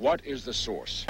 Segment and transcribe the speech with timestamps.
[0.00, 1.04] What is the source?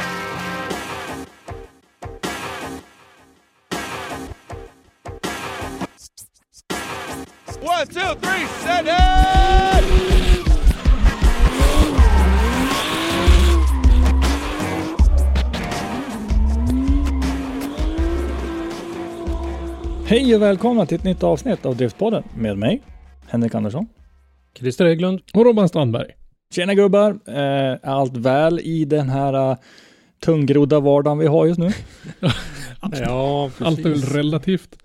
[7.61, 8.93] One, two, three, set it!
[20.07, 22.83] Hej och välkomna till ett nytt avsnitt av Driftpodden med mig,
[23.27, 23.87] Henrik Andersson.
[24.55, 25.21] Christer Hägglund.
[25.35, 26.18] Och Robban Strandberg.
[26.51, 27.19] Tjena gubbar!
[27.27, 29.57] Eh, är allt väl i den här uh,
[30.21, 31.71] tungrodda vardagen vi har just nu?
[32.93, 33.67] Ja, precis.
[33.67, 34.79] Allt är väl relativt.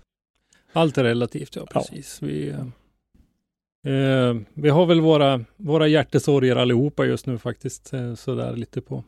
[0.74, 2.22] Allt är relativt, ja precis.
[2.22, 7.94] Vi, eh, eh, vi har väl våra, våra hjärtesorger allihopa just nu faktiskt.
[7.94, 9.04] Eh, sådär lite på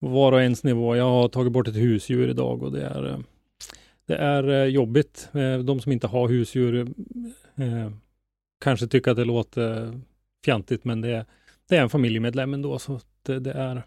[0.00, 0.96] var och ens nivå.
[0.96, 3.18] Jag har tagit bort ett husdjur idag och det är, eh,
[4.06, 5.28] det är eh, jobbigt.
[5.32, 6.80] Eh, de som inte har husdjur
[7.56, 7.90] eh,
[8.60, 10.00] kanske tycker att det låter
[10.44, 11.24] fjantigt, men det är,
[11.68, 13.82] det är en familjemedlem ändå, så det, det, är,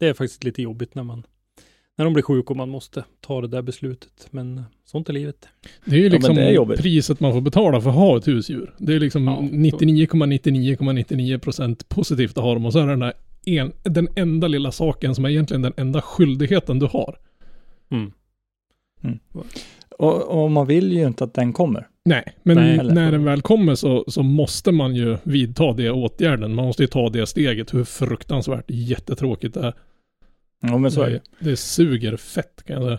[0.00, 1.26] det är faktiskt lite jobbigt när man
[1.96, 4.28] när de blir sjuka och man måste ta det där beslutet.
[4.30, 5.48] Men sånt är livet.
[5.84, 6.80] Det är ju liksom det är jobbigt.
[6.80, 8.74] priset man får betala för att ha ett husdjur.
[8.78, 12.92] Det är liksom Ja, så- 99,99,99% procent positivt att ha dem och så är det
[12.92, 13.12] den där
[13.46, 17.18] en, den enda lilla saken som är egentligen den enda skyldigheten du har.
[17.90, 18.12] Mm.
[19.98, 21.88] Och, och man vill ju inte att den kommer.
[22.04, 26.54] Nej, men Nej, när den väl kommer så, så måste man ju vidta det åtgärden.
[26.54, 29.74] Man måste ju ta det steget hur fruktansvärt jättetråkigt det är.
[30.60, 32.98] Ja men så är det det, det suger fett kan jag säga.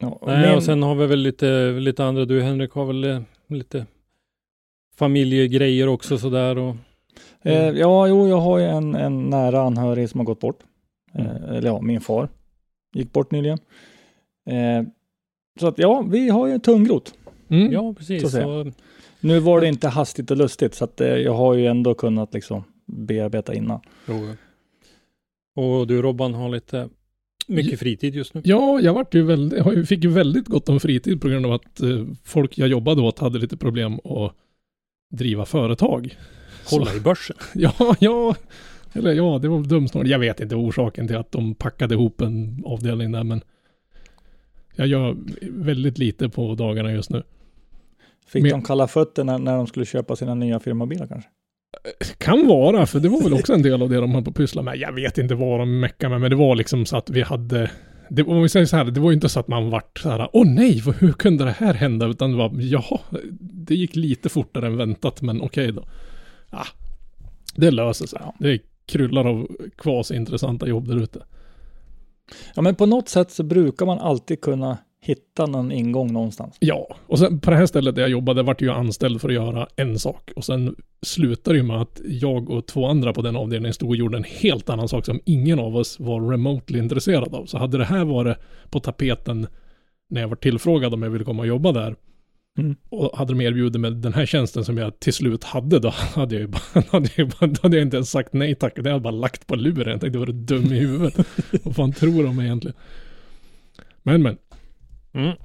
[0.00, 2.24] Ja, och Nej, min- och sen har vi väl lite, lite andra.
[2.24, 3.86] Du Henrik har väl eh, lite
[4.96, 6.76] familjegrejer också sådär och
[7.46, 10.58] Eh, ja, jo, jag har ju en, en nära anhörig som har gått bort.
[11.14, 11.44] Eh, Mm.
[11.44, 12.28] eller ja, min far
[12.94, 13.58] gick bort nyligen.
[14.50, 14.82] Eh,
[15.60, 17.14] så att ja, vi har ju tungrot.
[17.48, 17.72] Mm.
[17.72, 18.30] ja, precis.
[18.32, 18.72] Så,
[19.20, 22.34] Nu var det inte hastigt och lustigt så att eh, jag har ju ändå kunnat
[22.34, 23.80] liksom bearbeta innan.
[24.08, 24.28] jo.
[25.56, 26.88] Och du Robban har lite
[27.46, 28.40] mycket fritid just nu.
[28.44, 31.52] Ja, jag vart ju väldigt, jag fick ju väldigt gott om fritid på grund av
[31.52, 34.32] att eh, folk jag jobbade åt hade lite problem att
[35.10, 36.16] driva företag.
[36.70, 37.36] Hålla Så- i börsen.
[37.54, 38.34] Ja, ja,
[38.92, 40.06] eller ja, det var dumt snart.
[40.06, 43.40] Jag vet inte orsaken till att de packade ihop en avdelning där, men
[44.76, 45.16] jag gör
[45.50, 47.22] väldigt lite på dagarna just nu.
[48.26, 51.30] Fick Men- de kalla fötter när, de skulle köpa sina nya firmabilar kanske?
[52.18, 54.36] Kan vara, för det var väl också en del av det de höll på att
[54.36, 54.76] pyssla med.
[54.76, 57.70] Jag vet inte vad de meckade med, men det var liksom så att vi hade
[58.10, 60.08] det, om vi säger så här, det var ju inte så att man vart så
[60.08, 62.06] här, åh nej, vad- hur kunde det här hända?
[62.06, 62.98] Utan det var, jaha,
[63.40, 65.84] det gick lite fortare än väntat, men okej då.
[66.50, 66.64] Ja,
[67.56, 68.20] det löser sig.
[68.38, 69.48] Det kryllar av
[69.78, 71.22] kvasintressanta jobb där ute.
[72.54, 76.56] Ja, men på något sätt så brukar man alltid kunna hitta någon ingång någonstans.
[76.60, 79.34] Ja, och sen på det här stället där jag jobbade vart jag anställd för att
[79.34, 80.30] göra en sak.
[80.36, 83.96] Och sen slutade det med att jag och två andra på den avdelningen stod och
[83.96, 87.46] gjorde en helt annan sak som ingen av oss var remotely intresserad av.
[87.46, 88.36] Så hade det här varit
[88.70, 89.46] på tapeten
[90.10, 91.96] när jag var tillfrågad om jag ville komma och jobba där.
[92.58, 92.76] Mm.
[92.88, 96.34] Och hade de erbjudit mig den här tjänsten som jag till slut hade, då hade
[96.34, 98.74] jag ju bara, hade jag, bara, då hade jag inte ens sagt nej tack.
[98.74, 99.88] Det hade jag bara lagt på luren.
[99.92, 101.26] Jag tänkte, var du dum i huvudet?
[101.64, 102.76] Vad fan tror de egentligen?
[104.02, 104.36] Men men.
[105.12, 105.36] Mm.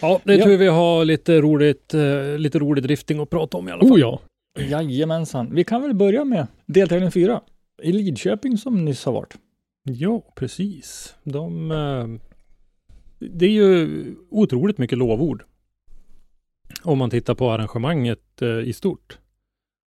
[0.00, 0.44] Ja, det Ja.
[0.44, 3.92] tror vi har lite roligt, eh, lite rolig drifting att prata om i alla fall.
[3.92, 4.20] Oh ja.
[4.58, 5.54] Jajamensan.
[5.54, 7.40] Vi kan väl börja med deltävling 4
[7.82, 9.34] i Lidköping som nyss har varit.
[9.84, 11.14] Ja, precis.
[11.24, 12.06] De, eh,
[13.28, 15.44] det är ju otroligt mycket lovord.
[16.82, 19.18] Om man tittar på arrangemanget eh, i stort.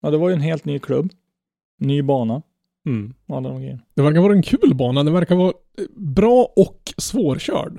[0.02, 1.12] Ja, det var ju en helt ny klubb.
[1.80, 2.42] Ny bana
[2.86, 3.14] Mm.
[3.28, 3.82] alla de grejerna.
[3.96, 5.02] Det verkar vara en kul bana.
[5.04, 7.78] Det verkar vara eh, bra och svårkörd.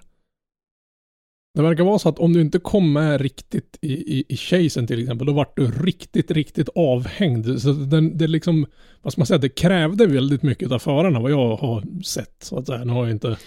[1.55, 4.87] Det verkar vara så att om du inte kom med riktigt i, i, i chasen
[4.87, 7.61] till exempel, då vart du riktigt, riktigt avhängd.
[7.61, 8.65] Så den, det liksom,
[9.01, 12.35] vad ska man säga, det krävde väldigt mycket av förarna vad jag har sett.
[12.43, 13.37] Så att säga, nu har jag inte,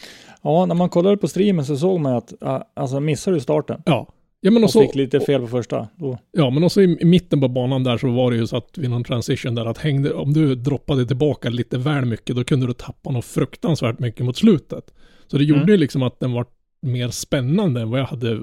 [0.42, 2.32] Ja, när man kollade på streamen så såg man att
[2.74, 4.12] alltså missar du starten, ja.
[4.46, 5.88] Ja men, Och också, fick lite fel på första.
[5.96, 6.18] Då.
[6.32, 8.78] ja, men också i, i mitten på banan där så var det ju så att
[8.78, 12.66] vid någon transition där att hängde, om du droppade tillbaka lite väl mycket då kunde
[12.66, 14.94] du tappa något fruktansvärt mycket mot slutet.
[15.26, 15.70] Så det gjorde Mm.
[15.72, 16.46] ju liksom att den var
[16.82, 18.40] mer spännande än vad jag hade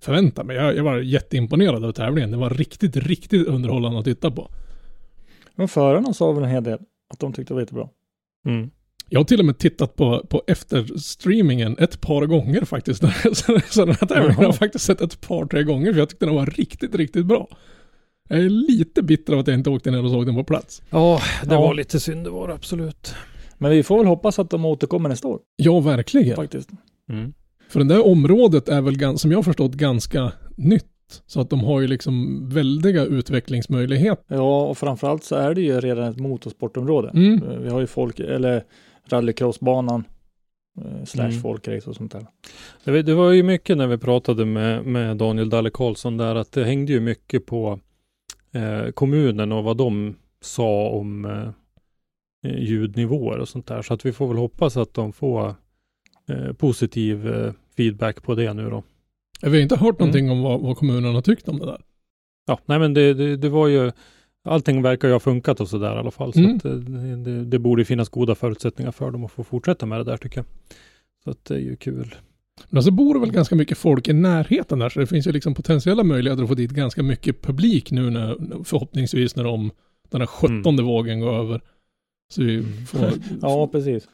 [0.00, 0.56] förväntat mig.
[0.56, 2.30] Jag, jag var jätteimponerad av tävlingen.
[2.30, 4.50] Det var riktigt, riktigt underhållande att titta på.
[5.54, 6.78] Men förarna sa väl en hel del.
[7.12, 7.88] Att de tyckte det var jättebra.
[8.46, 8.70] Mm.
[9.08, 13.02] Jag har till och med tittat på, på efterstreamingen ett par gånger faktiskt.
[13.68, 16.26] så, den här tävlingen har jag faktiskt sett ett par, tre gånger för jag tyckte
[16.26, 17.48] den var riktigt, riktigt bra.
[18.28, 20.82] Jag är lite bitter av att jag inte åkte ner och såg den på plats.
[20.90, 21.60] Ja, det Ja.
[21.60, 23.14] var lite synd det var absolut.
[23.58, 25.40] Men vi får väl hoppas att de återkommer nästa år.
[25.56, 26.36] Ja, verkligen.
[26.36, 26.70] Faktiskt.
[27.12, 27.32] Mm.
[27.68, 30.84] För det där området är väl, som jag har förstått, ganska nytt.
[31.26, 34.36] Så att de har ju liksom väldiga utvecklingsmöjligheter.
[34.36, 37.10] Ja, och framförallt så är det ju redan ett motorsportområde.
[37.14, 37.62] Mm.
[37.62, 38.64] Vi har ju folk, eller
[39.08, 40.04] rallycrossbanan,
[40.84, 41.40] eh, slash Mm.
[41.40, 42.26] folkrace och sånt där.
[42.84, 46.34] Det, var- det var ju mycket när vi pratade med, med Daniel Dalle Karlsson där
[46.34, 47.80] att det hängde ju mycket på
[48.52, 51.48] eh, kommunen och vad de sa om eh,
[52.52, 53.82] eh, ljudnivåer och sånt där.
[53.82, 55.54] Så att vi får väl hoppas att de får
[56.28, 58.82] eh, positiv eh, feedback på det nu då.
[59.42, 61.80] Vi har inte hört någonting om vad, vad kommunen har tyckt om det där.
[62.46, 63.92] Ja, nej men det, det, det var ju
[64.46, 66.32] Allting verkar ju ha funkat och sådär i alla fall.
[66.32, 66.56] Så Mm.
[66.56, 69.98] att eh, det, det, det borde finnas goda förutsättningar för dem att få fortsätta med
[70.00, 70.46] det där tycker jag.
[71.24, 72.14] Så att det är ju kul.
[72.68, 75.32] Men så bor det väl ganska mycket folk i närheten där, så det finns ju
[75.32, 79.70] liksom potentiella möjligheter att få dit ganska mycket publik nu när, förhoppningsvis när de,
[80.10, 81.60] den här sjuttonde vågen går över.
[82.28, 83.00] Så vi får...
[83.42, 84.08] Ja, precis.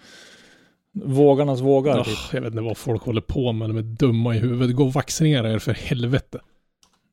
[0.94, 1.98] Vågarnas vågar.
[2.00, 2.14] Ah, typ.
[2.32, 4.76] jag vet inte vad folk håller på med, de är dumma i huvudet.
[4.76, 6.40] Gå och vaccinera er för helvete.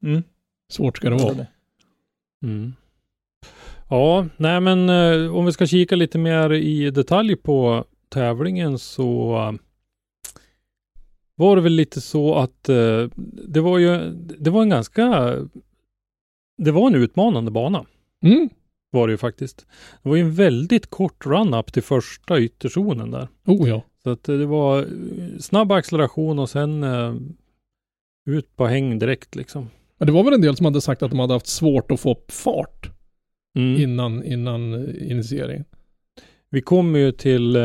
[0.04, 0.24] Mm.
[0.72, 1.46] Svårt ska det vara.
[2.44, 2.74] Mm.
[3.90, 9.36] Ja, nej men eh, om vi ska kika lite mer i detalj på tävlingen så
[9.38, 9.52] eh,
[11.36, 13.08] var det väl lite så att eh,
[13.48, 14.10] det var ju,
[14.40, 15.36] det var en ganska,
[16.58, 17.86] det var en utmanande bana
[18.24, 18.50] Mm.
[18.92, 19.66] var det ju faktiskt.
[20.04, 23.28] Det var ju en väldigt kort run-up till första ytterzonen där.
[23.46, 23.82] Oh ja.
[24.04, 24.86] Så att eh, det var eh,
[25.40, 27.16] snabb acceleration och sen eh,
[28.30, 29.70] ut på häng direkt liksom.
[29.98, 32.00] Men det var väl en del som hade sagt att de hade haft svårt att
[32.00, 32.92] få upp fart
[33.60, 33.82] Mm.
[33.82, 35.66] innan, innan eh, initieringen.
[36.52, 37.62] Vi kommer ju till eh,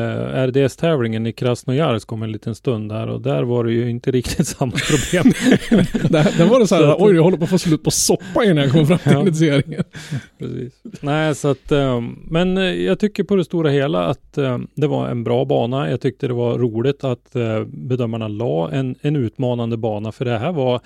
[0.46, 4.46] RDS-tävlingen i Krasnojarsk om en liten stund där och där var det ju inte riktigt
[4.56, 5.32] samma problem.
[6.10, 8.44] där, där var det så här, oj jag håller på att få slut på soppa
[8.44, 9.20] innan jag kommer fram till Ja.
[9.20, 9.84] initieringen.
[10.38, 10.82] Precis.
[11.00, 12.00] Nej, så att, eh,
[12.30, 14.32] men jag tycker på det stora hela att
[14.74, 15.90] det var en bra bana.
[15.90, 17.32] Jag tyckte det var roligt att
[17.66, 20.80] bedömarna la en, en utmanande bana, för det här var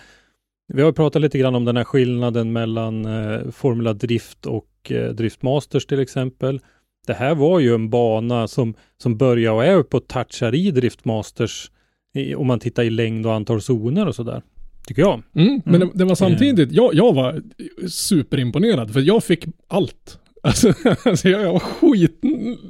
[0.74, 5.10] vi har pratat lite grann om den här skillnaden mellan eh, Formula Drift och eh,
[5.12, 6.60] Drift Masters till exempel.
[7.06, 10.70] Det här var ju en bana som, som börjar och är uppe och touchar i
[10.70, 11.70] Drift Masters
[12.14, 14.42] i, om man tittar i längd och antal zoner och sådär.
[14.86, 15.22] Tycker jag.
[15.34, 15.88] Mm, men Mm.
[15.88, 17.42] det, det var samtidigt, jag, jag var
[17.88, 20.18] superimponerad för jag fick allt.
[20.42, 20.72] Alltså,
[21.04, 22.20] alltså jag, jag var skit,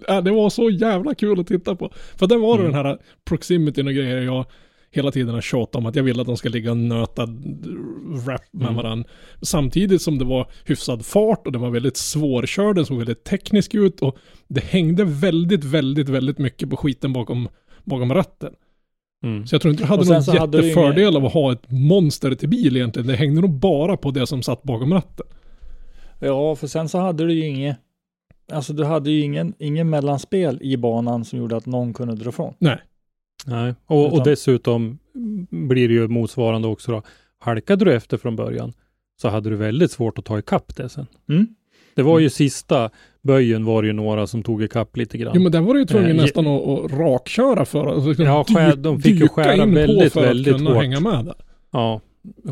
[0.06, 1.92] ja, det var så jävla kul att titta på.
[2.16, 2.72] För det var Mm.
[2.72, 4.44] den här proximityn och grejer jag
[4.90, 7.22] hela tiden har tjatat om att jag vill att de ska ligga och nöta
[8.26, 8.74] rap med Mm.
[8.74, 9.08] varandra.
[9.42, 13.74] Samtidigt som det var hyfsad fart och det var väldigt svårkörd, den såg väldigt teknisk
[13.74, 14.16] ut och
[14.48, 17.48] det hängde väldigt, väldigt, väldigt mycket på skiten bakom,
[17.84, 18.52] bakom ratten.
[19.24, 19.46] Mm.
[19.46, 22.76] Så jag tror inte du hade någon jättefördel av att ha ett monster till bil
[22.76, 23.06] egentligen.
[23.08, 25.26] Det hängde nog bara på det som satt bakom ratten.
[26.20, 27.76] Ja, för sen så hade du ju inget,
[28.52, 32.28] alltså du hade ju ingen, ingen mellanspel i banan som gjorde att någon kunde dra
[32.28, 32.54] ifrån.
[32.58, 32.78] Nej.
[33.46, 34.98] Nej, och, och Utan- dessutom
[35.50, 37.02] blir det ju motsvarande också då.
[37.38, 38.72] Halkade du efter från början
[39.22, 41.06] så hade du väldigt svårt att ta ikapp det sen.
[41.28, 41.46] Mm.
[41.94, 42.90] Det var ju sista
[43.22, 45.32] böjen var det ju några som tog ikapp lite grann.
[45.36, 48.24] Jo men där var du ju tvungen Eh, nästan att, att rakköra för att liksom
[48.24, 50.76] Ja, skär- de fick ju skära väldigt, väldigt hårt.
[50.76, 51.34] hänga med där.
[51.70, 52.00] Ja,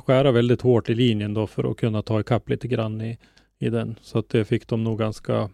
[0.06, 3.18] skära väldigt hårt i linjen då för att kunna ta ikapp lite grann i,
[3.58, 3.96] i den.
[4.02, 5.50] Så att det fick de nog ganska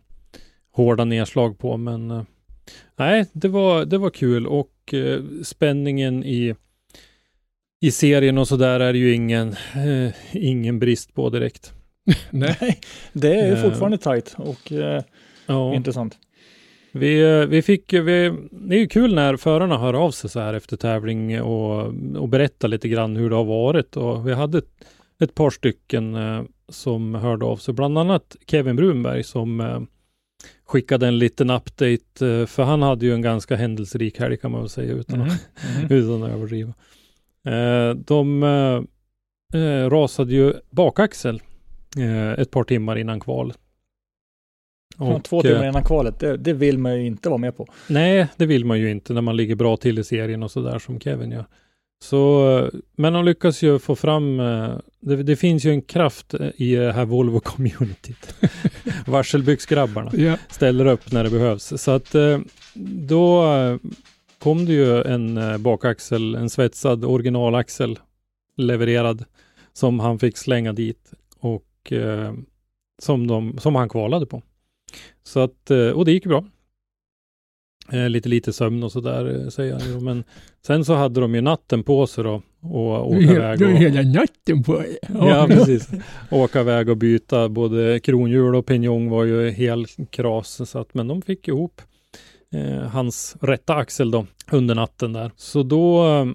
[0.73, 1.77] hårda nedslag på.
[1.77, 2.23] Men eh,
[2.97, 6.55] nej, det var, det var kul och eh, spänningen i,
[7.81, 11.73] i serien och så där är det ju ingen, eh, ingen brist på direkt.
[12.31, 12.79] Nej.
[13.13, 13.63] Det är ju Eh.
[13.63, 14.73] fortfarande tajt och
[15.47, 16.19] Ja, intressant.
[16.93, 20.55] vi, vi fick, vi, det är ju kul när förarna hör av sig så här
[20.55, 21.87] efter tävling och,
[22.17, 24.71] och berättar lite grann hur det har varit och vi hade ett,
[25.23, 26.17] ett par stycken
[26.69, 29.87] som hörde av sig, bland annat Kevin Brunberg som
[30.65, 34.61] skickade en liten update, eh, för han hade ju en ganska händelserik helg kan man
[34.61, 35.29] väl säga utan, Mhm.
[35.29, 35.51] att,
[35.91, 36.75] utan att överdriva.
[37.47, 38.43] Eh, de
[39.55, 41.43] eh, rasade ju bakaxel
[42.39, 43.53] ett par timmar innan kval.
[44.99, 47.67] Ja, Och, Två timmar innan kvalet, det, det vill man ju inte vara med på.
[47.89, 50.79] Nej, det vill man ju inte när man ligger bra till i serien och sådär
[50.79, 51.47] som Kevin gör.
[52.03, 56.49] Så, men de lyckas ju få fram, eh, det, det finns ju en kraft eh,
[56.57, 58.35] i det här Volvo-communityt.
[59.07, 60.37] Varselbyxgrabbarna Ja.
[60.51, 61.73] ställer upp när det behövs.
[61.83, 62.39] Så att eh,
[63.09, 63.77] då eh,
[64.39, 67.99] kom det ju en eh, bakaxel, en svetsad originalaxel
[68.57, 69.25] levererad
[69.73, 72.33] som han fick slänga dit och eh,
[73.03, 74.43] som, de, som han kvalade på.
[75.23, 76.45] Så att, eh, och det gick ju bra.
[77.91, 80.01] Eh, lite lite sömn och sådär eh, säger han ju.
[80.01, 80.25] Men
[80.67, 83.63] sen så hade de ju natten på sig då och åka iväg.
[83.63, 84.99] Och, hela natten på det.
[85.15, 85.89] Ja, precis.
[86.31, 90.71] Åka iväg och byta både kronhjul och pinjong var ju helt kras.
[90.71, 91.83] Så att, men de fick ihop
[92.55, 95.31] eh, hans rätta axel då under natten där.
[95.37, 96.27] Så då eh,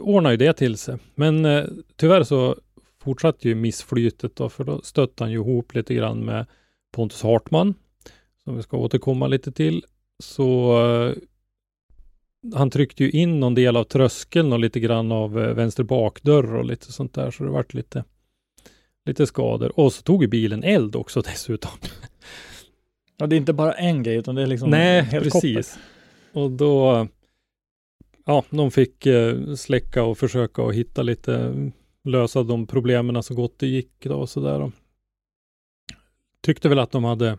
[0.00, 0.96] ordnade ju det till sig.
[1.14, 1.64] Men eh,
[1.96, 2.56] tyvärr så
[3.02, 6.46] fortsatte ju missflytet då, för då stötte han ju ihop lite grann med
[6.92, 7.74] Pontus Hartman,
[8.44, 9.84] som vi ska återkomma lite till.
[10.20, 11.14] Så eh,
[12.54, 16.54] han tryckte ju in någon del av tröskeln och lite grann av eh, vänster bakdörr
[16.54, 18.04] och lite sånt där, så det vart lite,
[19.06, 19.80] lite skador.
[19.80, 21.70] Och så tog ju bilen eld också dessutom.
[23.16, 25.78] Ja, det är inte bara en grej, utan det är liksom Nej, precis.
[26.32, 27.06] Och då,
[28.26, 31.54] ja, de fick eh, släcka och försöka att hitta lite,
[32.04, 34.72] lösa de problemen så gott det gick då och sådär.
[36.40, 37.38] Tyckte väl att de hade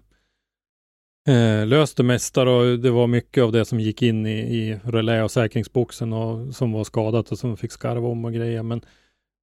[1.27, 4.79] eh, löst det mesta och det var mycket av det som gick in i, i
[4.83, 8.63] relä och säkringsboxen och som var skadat och som fick skarva om och grejer.
[8.63, 8.81] Men,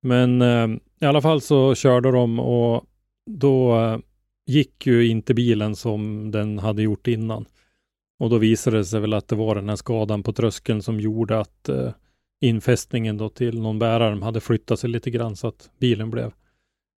[0.03, 0.69] men eh,
[1.01, 2.85] i alla fall så körde de och
[3.31, 3.99] då eh,
[4.47, 7.47] gick ju inte bilen som den hade gjort innan.
[8.21, 11.01] Och då visade det sig väl att det var den här skadan på tröskeln som
[11.01, 11.91] gjorde att eh,
[12.41, 16.33] infästningen då till någon bärarm hade flyttat sig lite grann så att bilen blev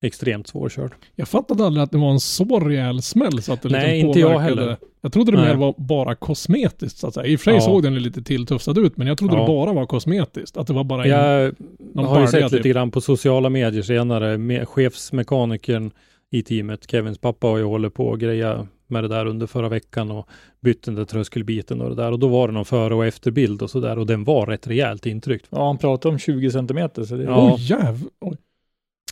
[0.03, 0.93] extremt svårkörd.
[1.17, 4.09] Jag fattade aldrig att det var en så rejäl smäll så att det Nej, liksom
[4.09, 4.77] inte jag heller.
[5.01, 5.47] Jag trodde det Nej.
[5.49, 7.27] mer var bara kosmetiskt så att säga.
[7.27, 7.61] I och för sig Ja.
[7.61, 9.41] såg den lite tilltufsad ut, men jag trodde Ja.
[9.41, 10.57] det bara var kosmetiskt.
[10.57, 11.11] Att det var bara en...
[11.11, 11.55] Jag
[11.95, 12.67] någon har ju sett lite typ.
[12.73, 14.39] grann på sociala medier senare.
[14.39, 15.91] Med chefsmekanikern
[16.31, 19.69] i teamet, Kevins pappa, har ju hållit på och greja med det där under förra
[19.69, 20.29] veckan och
[20.61, 22.13] bytt den där tröskelbiten och det där.
[22.13, 24.67] Och då var det någon före och efterbild och så där och den var rätt
[24.67, 25.47] rejält intryckt.
[25.51, 27.05] Ja, han pratade om 20 centimeter.
[27.05, 27.55] Så det, Ja.
[27.55, 28.03] Oj, jäv...
[28.21, 28.37] Oj.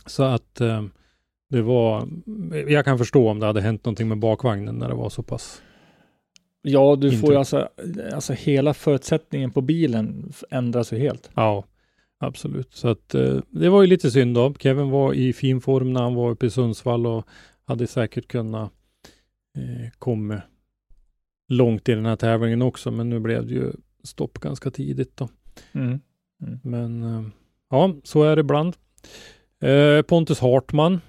[0.09, 0.83] Så att eh,
[1.49, 2.07] det var,
[2.67, 5.61] jag kan förstå om det hade hänt någonting med bakvagnen när det var så pass.
[6.61, 7.39] ja, du får ju Inte.
[7.39, 7.69] alltså,
[8.13, 11.29] alltså hela förutsättningen på bilen ändras ju helt.
[11.35, 11.63] Ja,
[12.19, 12.73] absolut.
[12.73, 14.53] Så att eh, det var ju lite synd då.
[14.59, 17.27] Kevin var i fin form när han var uppe i Sundsvall och
[17.65, 18.71] hade säkert kunnat
[19.57, 20.41] eh, komma
[21.47, 22.91] långt i den här tävlingen också.
[22.91, 23.71] Men nu blev det ju
[24.03, 25.29] stopp ganska tidigt då.
[25.71, 25.99] Mm.
[26.63, 27.23] Men eh,
[27.69, 28.75] ja, så är det ibland.
[29.61, 31.01] Eh, Pontus Hartman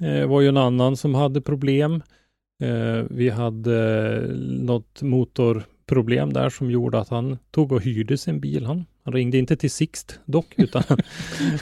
[0.00, 2.02] eh, var ju en annan som hade problem.
[2.62, 8.66] Eh, vi hade något motorproblem där som gjorde att han tog och hyrde sin bil.
[8.66, 10.98] Han, han ringde inte till Sixt dock, utan han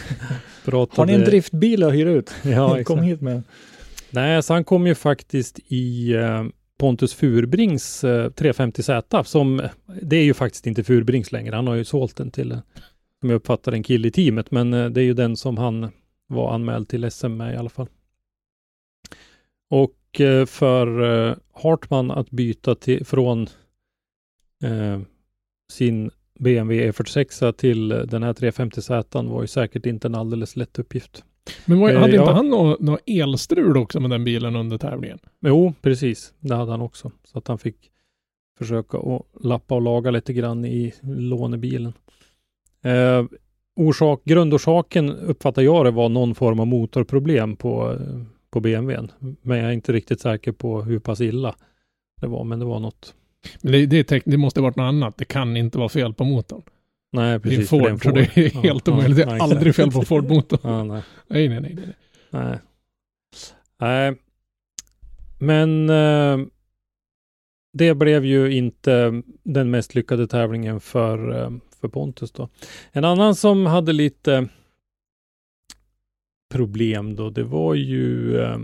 [0.65, 1.01] pratade...
[1.03, 2.35] Har ni en driftbil att hyra ut?
[2.45, 3.43] Ja, Kom hit med.
[4.11, 6.15] Nej, så han kom ju faktiskt i
[6.79, 9.63] Pontus Furbrings eh, 350Z som,
[10.03, 11.57] det är ju faktiskt inte Furbrings längre.
[11.57, 12.59] Han har ju sålt den till,
[13.21, 15.91] som jag uppfattar en kille i teamet, men det är ju den som han
[16.27, 17.89] var anmäld till SM med i alla fall.
[19.71, 23.43] Och eh, för eh, Hartman att byta till, från
[24.65, 25.01] eh,
[25.73, 30.79] sin BMW E46 till eh, den här 350Z var ju säkert inte en alldeles lätt
[30.79, 31.25] uppgift.
[31.65, 32.35] Men vad, Eh, hade inte ja.
[32.35, 35.19] han något nå elstrul också med den bilen under tävlingen?
[35.41, 36.35] Jo, precis.
[36.41, 37.11] Det hade han också.
[37.25, 37.91] Så att han fick
[38.59, 41.93] försöka att lappa och laga lite grann i lånebilen.
[42.83, 43.25] Eh,
[43.77, 47.99] orsak, grundorsaken uppfattar jag det var någon form av motorproblem på,
[48.51, 49.11] på BMWn.
[49.43, 51.55] Men jag är inte riktigt säker på hur pass illa
[52.21, 53.15] det var, men det var något.
[53.63, 55.19] Men det, det, är det måste varit något annat.
[55.19, 56.63] Det kan inte vara fel på motorn.
[57.13, 57.71] Nej, Det är precis.
[57.71, 59.17] för Ford, så det är helt ja, omöjligt.
[59.17, 59.53] Det ja, är exakt.
[59.53, 60.61] aldrig fel på Ford-motorn.
[60.63, 61.03] Ja, nej.
[61.29, 61.75] Nej, nej, nej.
[61.75, 61.95] nej.
[62.31, 62.59] Nej.
[63.81, 64.15] Nej.
[65.39, 66.47] Men eh,
[67.73, 72.49] det blev ju inte den mest lyckade tävlingen för, eh, för Pontus då.
[72.93, 74.49] En annan som hade lite
[76.51, 78.59] problem då, det var ju eh,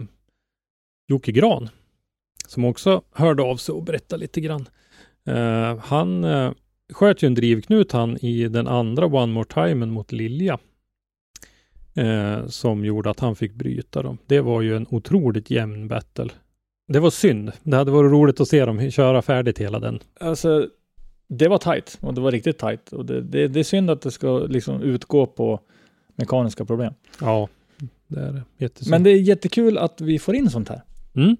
[1.08, 1.68] Jocke Gran.
[2.48, 4.68] Som också hörde av sig och berättade lite grann.
[5.26, 6.52] Eh, han eh,
[6.92, 10.58] sköt ju en drivknut han i den andra One More Time mot Lilja
[11.94, 14.18] eh, som gjorde att han fick bryta dem.
[14.26, 16.28] Det var ju en otroligt jämn battle.
[16.88, 17.52] Det var synd.
[17.62, 19.98] Det hade varit roligt att se dem köra färdigt hela den.
[20.20, 20.68] Alltså,
[21.38, 22.92] det var tight och det var riktigt tight.
[22.92, 25.60] Och det, det, det är synd att det ska liksom utgå på
[26.16, 26.94] mekaniska problem.
[27.20, 27.48] Ja,
[28.08, 28.42] det är det.
[28.58, 28.90] Jättesynd.
[28.90, 30.82] Men det är jättekul att vi får in sånt här.
[31.16, 31.36] mm.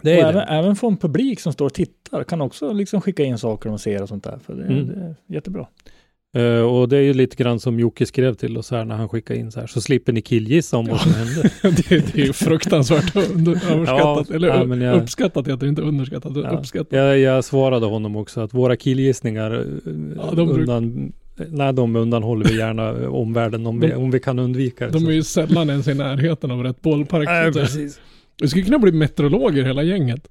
[0.00, 0.42] det och är även, det.
[0.42, 4.02] även från publik som står och tittar kan också liksom skicka in saker de ser
[4.02, 4.38] och sånt där.
[4.38, 4.86] För det, Mm.
[4.86, 5.66] det är jättebra.
[6.36, 9.08] Eh, och det är ju lite grann som Jocke skrev till oss här när han
[9.08, 11.50] skickade in så här, så slipper ni killgissa om vad som hände.
[11.62, 14.26] det, det är ju fruktansvärt under, överskattat.
[14.30, 16.32] Ja, eller ja, men jag- uppskattat heter det inte underskattat.
[16.36, 16.50] Ja.
[16.50, 16.92] Uppskattat.
[16.92, 19.58] Jag, jag svarade honom också att våra killgissningar eh,
[20.16, 21.12] Ja, de bruk- undan,
[21.48, 24.92] nej, de undanhåller vi gärna omvärlden om, vi, De- om vi kan undvika det.
[24.92, 25.08] De så.
[25.08, 27.28] är ju sällan ens i närheten av rätt bollpark.
[27.28, 28.00] Nej, precis.
[28.40, 30.28] Vi skulle kunna bli meteorologer hela gänget.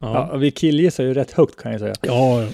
[0.00, 0.28] Ja.
[0.32, 1.94] Ja, vi killgissar ju rätt högt kan jag säga.
[2.02, 2.48] Ja, ja.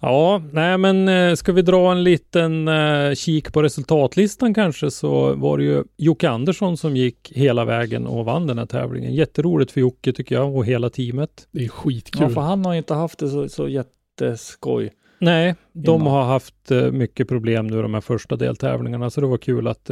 [0.00, 5.34] Ja, nej men eh, ska vi dra en liten eh, kik på resultatlistan kanske så
[5.34, 9.14] var det ju Jocke Andersson som gick hela vägen och vann den här tävlingen.
[9.14, 11.48] Jätteroligt för Jocke tycker jag och hela teamet.
[11.50, 12.22] det är skitkul.
[12.22, 14.92] Ja, för han har inte haft det så, så jätteskoj.
[15.18, 16.06] Nej, de Innan.
[16.12, 19.84] har haft eh, mycket problem nu de här första deltävlingarna så det var kul att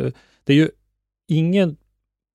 [0.44, 0.68] det är ju
[1.28, 1.76] ingen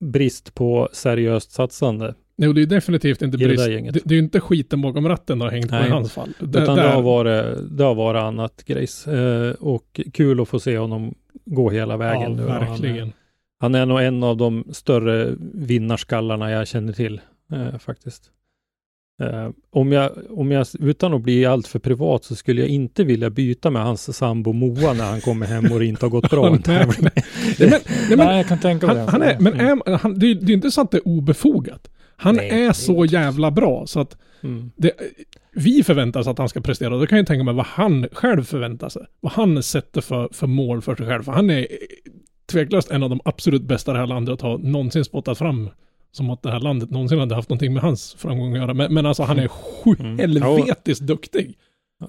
[0.05, 2.15] brist på seriöst satsande.
[2.39, 3.65] Nej, och det är definitivt inte det brist.
[3.65, 3.93] Det, gänget.
[4.05, 5.88] det är ju inte skiten bakom ratten det har hängt på Nej.
[5.88, 6.29] i hans fall.
[6.39, 9.08] Där, Utan det där- har, varit, det har varit annat grejs.
[9.08, 11.15] Eh, och kul att få se honom
[11.46, 12.43] gå hela vägen ja, nu.
[12.46, 13.12] Och Han, är- verkligen.
[13.60, 17.22] han är nog en av de större vinnarskallarna jag känner till
[17.53, 18.24] eh, faktiskt.
[19.22, 23.03] Eh, om, jag, om jag, utan att bli allt för privat så skulle jag inte
[23.03, 26.29] vilja byta med hans sambo Moa när han kommer hem och det inte har gått
[26.29, 26.50] bra.
[26.51, 27.10] Nej, tävling.
[27.15, 27.24] nej.
[27.60, 27.79] Nej, men,
[28.10, 29.01] nej, men, Nej, jag kan tänka mig det.
[29.12, 31.89] han är, men är, han, det, är, det är inte så att det är obefogat.
[32.19, 34.71] Han Nej, är så är jävla bra så att Mm.
[34.75, 34.91] det,
[35.51, 36.97] vi förväntar oss att han ska prestera.
[36.97, 39.05] Då kan jag tänka mig vad han själv förväntar sig.
[39.19, 41.23] Vad han sätter för, för mål för sig själv.
[41.23, 41.65] För han är eh,
[42.51, 45.69] tveklöst en av de absolut bästa det här landet har någonsin spottat fram.
[46.11, 48.73] Som att det här landet någonsin hade haft någonting med hans framgång att göra.
[48.73, 49.49] Men, men alltså han är
[49.99, 50.19] Mm.
[50.19, 51.57] helvetiskt duktig.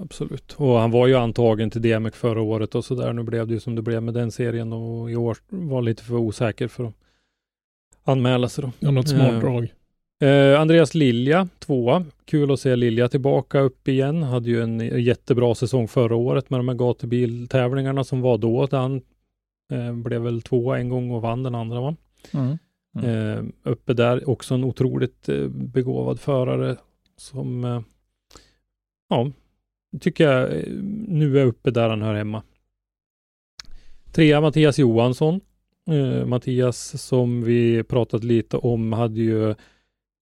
[0.00, 0.52] Absolut.
[0.56, 3.12] Och han var ju antagen till DMX förra året och så där.
[3.12, 6.02] Nu blev det ju som det blev med den serien och i år var lite
[6.04, 6.94] för osäker för att
[8.04, 8.70] anmäla sig då.
[8.78, 9.40] Ja, något smart Ja.
[9.40, 9.72] drag.
[10.22, 12.04] Eh, Andreas Lilja, tvåa.
[12.24, 14.22] Kul att se Lilja tillbaka upp igen.
[14.22, 18.66] Hade ju en jättebra säsong förra året med de här gatubiltävlingarna som var då.
[18.66, 19.02] Där han
[19.72, 21.96] eh, blev väl tvåa en gång och vann den andra va?
[22.32, 22.58] Mm.
[23.04, 26.76] Eh, uppe där också en otroligt eh, begåvad förare
[27.16, 27.80] som eh,
[29.08, 29.30] ja,
[30.00, 30.72] tycker jag eh,
[31.08, 32.42] nu är uppe där han hör hemma.
[34.12, 35.40] Trea Mattias Johansson.
[36.26, 39.54] Mattias som vi pratat lite om hade ju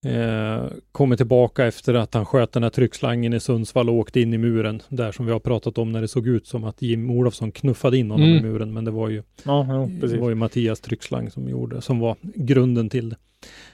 [0.05, 4.33] eh, kommit tillbaka efter att han sköt den här tryckslangen i Sundsvall och åkte in
[4.33, 4.81] i muren.
[4.89, 7.97] Där som vi har pratat om när det såg ut som att Jim Olofsson knuffade
[7.97, 8.45] in honom Mm.
[8.45, 8.73] i muren.
[8.73, 10.19] Men det var ju Ja, jo, det precis.
[10.19, 13.15] var ju Mattias tryckslang som gjorde, som var grunden till det.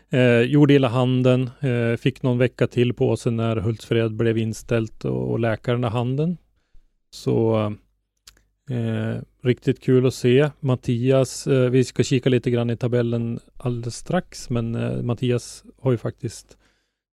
[0.09, 5.05] Eh, gjorde illa handen, eh, fick någon vecka till på sig när Hultsfred blev inställt
[5.05, 6.37] och, och läkaren i handen.
[7.09, 7.55] Så
[8.69, 10.49] eh, riktigt kul att se.
[10.59, 15.91] Mattias, eh, vi ska kika lite grann i tabellen alldeles strax, men eh, Mattias har
[15.91, 16.57] ju faktiskt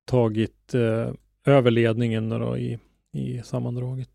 [0.07, 1.13] tagit eh,
[1.47, 2.79] över ledningen då i,
[3.13, 4.11] i sammandraget.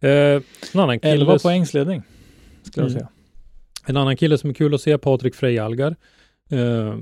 [0.00, 2.02] Eh, en annan kille 11 poängs ledning.
[2.62, 2.98] Ska jag Mm.
[3.00, 3.08] säga.
[3.86, 5.96] En annan kille som är kul att se, Patrik Frejalgar.
[6.50, 6.96] Eh,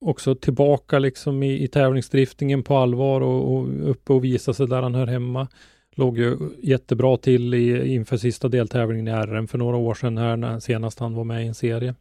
[0.00, 4.82] också tillbaka liksom i, i tävlingsdriftingen på allvar och, och uppe och visa sig där
[4.82, 5.48] han hör hemma.
[5.94, 10.36] Låg ju jättebra till i, inför sista deltävlingen i RM för några år sedan här
[10.36, 11.94] när senast han var med i en serie.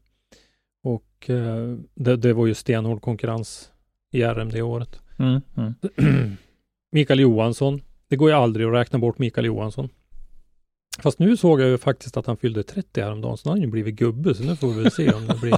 [0.83, 3.71] Och eh, det, det var ju stenhård konkurrens
[4.11, 4.99] i RM det året.
[5.19, 5.41] Mm.
[5.57, 5.73] Mm.
[6.91, 7.81] Mikael Johansson.
[8.07, 9.89] Det går ju aldrig att räkna bort Mikael Johansson.
[10.99, 13.61] Fast nu såg jag ju faktiskt att han fyllde 30 häromdagen, så nu har han
[13.61, 15.57] ju blivit gubbe, så nu får vi väl se om det blir,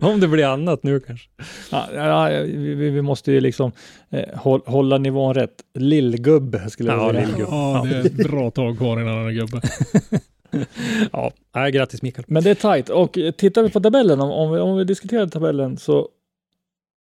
[0.00, 1.28] om det blir annat nu kanske.
[1.70, 3.72] Ja, ja, vi, vi- måste ju liksom
[4.10, 5.62] eh, håll, hålla nivån rätt.
[5.74, 7.26] Lillgubbe skulle jag Ja, säga.
[7.26, 7.48] lillgubb.
[7.50, 9.60] Ja, det är ett bra tag kvar innan han är gubbe.
[11.12, 12.24] Ja, nej, grattis Mikael.
[12.28, 12.88] Men det är tajt.
[12.88, 16.08] Och eh, tittar vi på tabellen, om, om, vi, om vi diskuterar tabellen så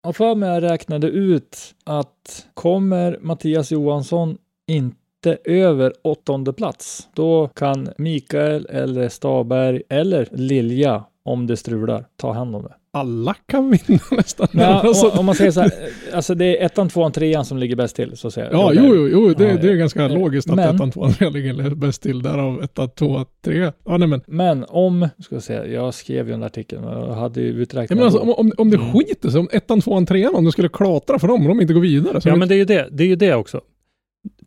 [0.04, 4.38] har för mig jag räknade ut att kommer Mattias Johansson
[4.68, 4.98] inte
[5.44, 12.56] över åttonde plats, då kan Mikael eller Staberg eller Lilja, om det strular, ta hand
[12.56, 12.74] om det.
[12.94, 14.48] Alla kan vinna nästan.
[14.52, 15.72] Ja, Alltså- om, om man säger så här,
[16.14, 18.50] alltså det är ettan, tvåan, trean som ligger bäst till, så att säga.
[18.52, 21.34] Ja, jo, jo, jo det, Ja, det är ganska logiskt att Men- ettan, tvåan, trean
[21.34, 22.22] ligger bäst till.
[22.24, 23.72] Därav etta, tvåa, tre.
[23.86, 24.22] Ja, nej men.
[24.28, 27.90] Men om, ska jag säga, jag skrev ju den där artikeln och hade ju uträknat.
[27.90, 28.94] Ja, men alltså, om, om, om det Mm.
[28.94, 31.74] skiter sig, om ettan, tvåan, trean, om du skulle klatra för dem, om de inte
[31.74, 32.20] går vidare.
[32.24, 32.88] Ja, men det är ju det.
[32.92, 33.62] Det är ju det också.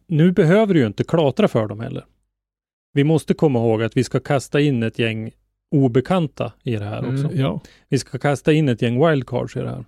[0.07, 2.05] Nu behöver du ju inte klatra för dem heller.
[2.93, 5.31] Vi måste komma ihåg att vi ska kasta in ett gäng
[5.71, 7.25] obekanta i det här också.
[7.25, 7.61] Mm, ja.
[7.89, 9.85] Vi ska kasta in ett gäng wildcards i det här.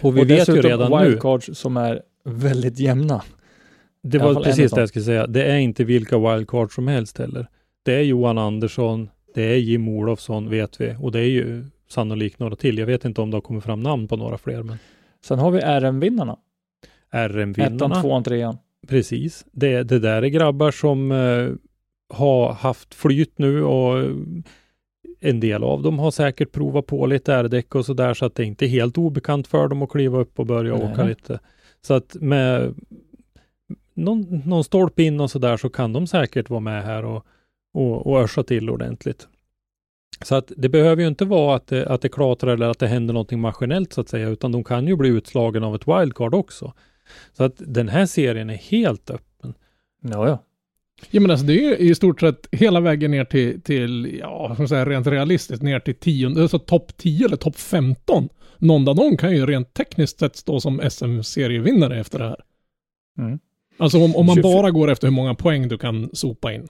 [0.00, 3.22] Och vi och vet ju redan nu, wildcards som är väldigt jämna.
[4.02, 7.46] det var precis det jag skulle säga, det är inte vilka wildcards som helst heller.
[7.82, 12.38] Det är Johan Andersson, det är Jim Olofsson vet vi och det är ju sannolikt
[12.38, 12.78] några till.
[12.78, 14.78] Jag vet inte om det har kommit fram namn på några fler, men
[15.24, 16.36] Sen har vi RM-vinnarna.
[17.12, 18.02] Ettan, RM-vinnarna.
[18.02, 18.58] tvåan, trean.
[18.88, 19.46] Precis.
[19.52, 21.50] Det, det där är grabbar som eh,
[22.14, 24.10] har haft flyt nu och
[25.20, 28.42] en del av dem har säkert provat på lite R-däck och sådär så att det
[28.42, 30.92] är inte helt obekant för dem att kliva upp och börja Nej.
[30.92, 31.40] åka lite.
[31.80, 32.74] Så att med
[33.94, 37.26] någon, någon stolpe in och sådär så kan de säkert vara med här och,
[37.74, 39.28] och, och örsa till ordentligt.
[40.24, 42.86] Så att det behöver ju inte vara att det, att det klatrar eller att det
[42.86, 46.34] händer någonting maskinellt så att säga, utan de kan ju bli utslagen av ett wildcard
[46.34, 46.72] också.
[47.32, 49.54] Så att den här serien är helt öppen.
[50.02, 50.42] Ja, ja.
[51.10, 54.50] Ja men alltså det är ju i stort sett hela vägen ner till, till ja,
[54.52, 58.28] ska man säga, rent realistiskt ner till 10, alltså topp 10 eller topp 15.
[58.58, 62.40] Någon dem kan ju rent tekniskt sett stå som SM-serievinnare efter det här.
[63.18, 63.38] Mm.
[63.78, 66.68] Alltså om, om man 24 bara går efter hur många poäng du kan sopa in.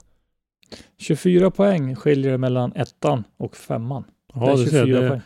[0.97, 4.03] 24 poäng skiljer det mellan ettan och femman.
[4.33, 5.21] Ja, det är du 24 ser, det, poäng.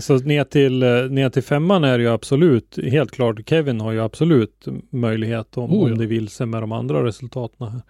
[0.00, 3.92] Så ner till, eh, ner till femman är det ju absolut, helt klart, Kevin har
[3.92, 5.92] ju absolut möjlighet om, Oh ja.
[5.92, 7.82] om det vill sig med de andra resultaten här.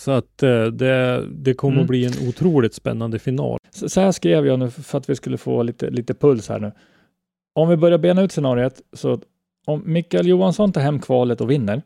[0.00, 1.82] Så att eh, det, det kommer Mm.
[1.82, 3.58] att bli en otroligt spännande final.
[3.70, 6.60] Så, så här skrev jag nu för att vi skulle få lite, lite puls här
[6.60, 6.72] nu.
[7.54, 9.20] Om vi börjar bena ut scenariet så
[9.66, 11.82] om Mikael Johansson tar hem kvalet och vinner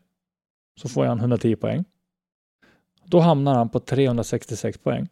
[0.80, 1.84] så får han 110 poäng.
[3.04, 5.08] Då hamnar han på 366 poäng.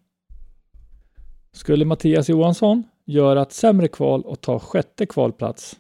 [1.53, 5.77] Skulle Mattias Johansson göra ett sämre kval och ta sjätte kvalplats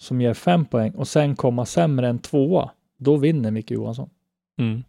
[0.00, 4.10] som ger 5 poäng och sen komma sämre än tvåa, då vinner Micke Johansson.
[4.60, 4.82] Mm.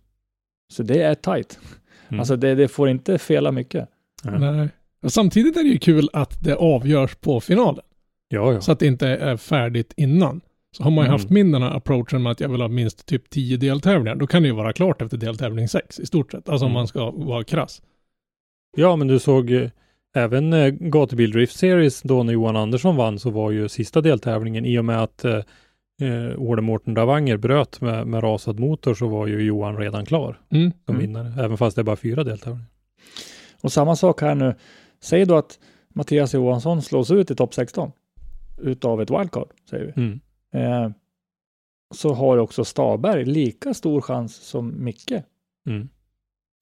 [0.73, 1.59] Så det är tight.
[2.07, 2.19] Mm.
[2.19, 3.89] Alltså det, det får inte fela mycket.
[4.23, 4.69] Nej.
[5.03, 7.83] Och samtidigt är det ju kul att det avgörs på finalen.
[8.27, 8.61] Ja, ja.
[8.61, 10.41] Så att det inte är färdigt innan.
[10.77, 11.11] Så har man ju Mm.
[11.11, 14.15] haft min den här approachen med att jag vill ha minst typ 10 deltävlingar.
[14.15, 16.49] Då kan det ju vara klart efter deltävling 6 i stort sett.
[16.49, 16.79] Alltså om Mm.
[16.79, 17.81] man ska vara krass.
[18.77, 19.69] ja, men du såg eh,
[20.15, 24.65] även eh, Gatubil Drift Series då när Johan Andersson vann så var ju sista deltävlingen
[24.65, 25.35] i och med att eh,
[26.01, 30.39] eh, Ole Mårten Davanger bröt med, med rasad motor så var ju Johan redan klar
[30.49, 30.71] Mm.
[30.85, 31.07] som Mm.
[31.07, 32.65] vinnare, även fast det är bara fyra deltävlingar.
[33.61, 34.55] Och samma sak här nu.
[34.99, 35.59] Säg då att
[35.93, 37.91] Mattias Johansson slås ut i topp 16
[38.61, 40.01] utav ett wildcard, säger vi.
[40.01, 40.19] Mm.
[40.53, 40.91] Eh,
[41.93, 45.11] så har också Staberg lika stor chans som Micke.
[45.67, 45.89] Mm.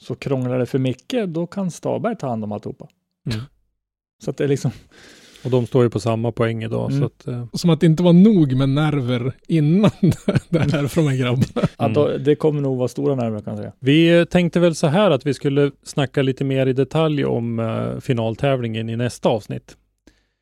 [0.01, 2.87] Så krånglar det för Micke, då kan Staberg ta hand om alltihopa.
[3.33, 3.45] Mm.
[4.23, 4.71] Så att det är liksom,
[5.45, 6.91] Och de står ju på samma poäng idag.
[6.91, 6.99] Mm.
[7.01, 9.91] Så att, eh, Som att det inte var nog med nerver innan
[10.49, 11.67] det här från de här grabbarna.
[11.77, 13.73] att då, det kommer nog vara stora nerver kan jag säga.
[13.79, 17.99] vi tänkte väl så här att vi skulle snacka lite mer i detalj om eh,
[17.99, 19.75] finaltävlingen i nästa avsnitt.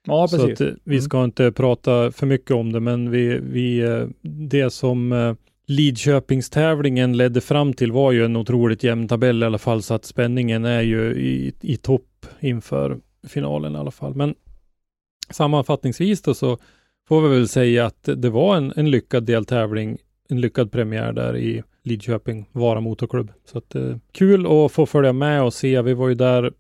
[0.07, 0.53] Ja, Så precis.
[0.61, 1.01] att, eh, vi Mm.
[1.01, 5.33] ska inte prata för mycket om det, men vi, vi, eh, det som eh,
[5.67, 10.05] Lidköpingstävlingen ledde fram till var ju en otroligt jämn tabell i alla fall, så att
[10.05, 14.15] spänningen är ju i, i topp inför finalen i alla fall.
[14.15, 14.35] Men
[15.29, 16.57] sammanfattningsvis då så
[17.07, 19.97] får vi väl säga att det var en, en lyckad deltävling,
[20.29, 23.31] en lyckad premiär där i Lidköping, Vara Motorklubb.
[23.45, 25.81] Så att eh, kul att få följa med och se.
[25.81, 26.51] Vi var ju där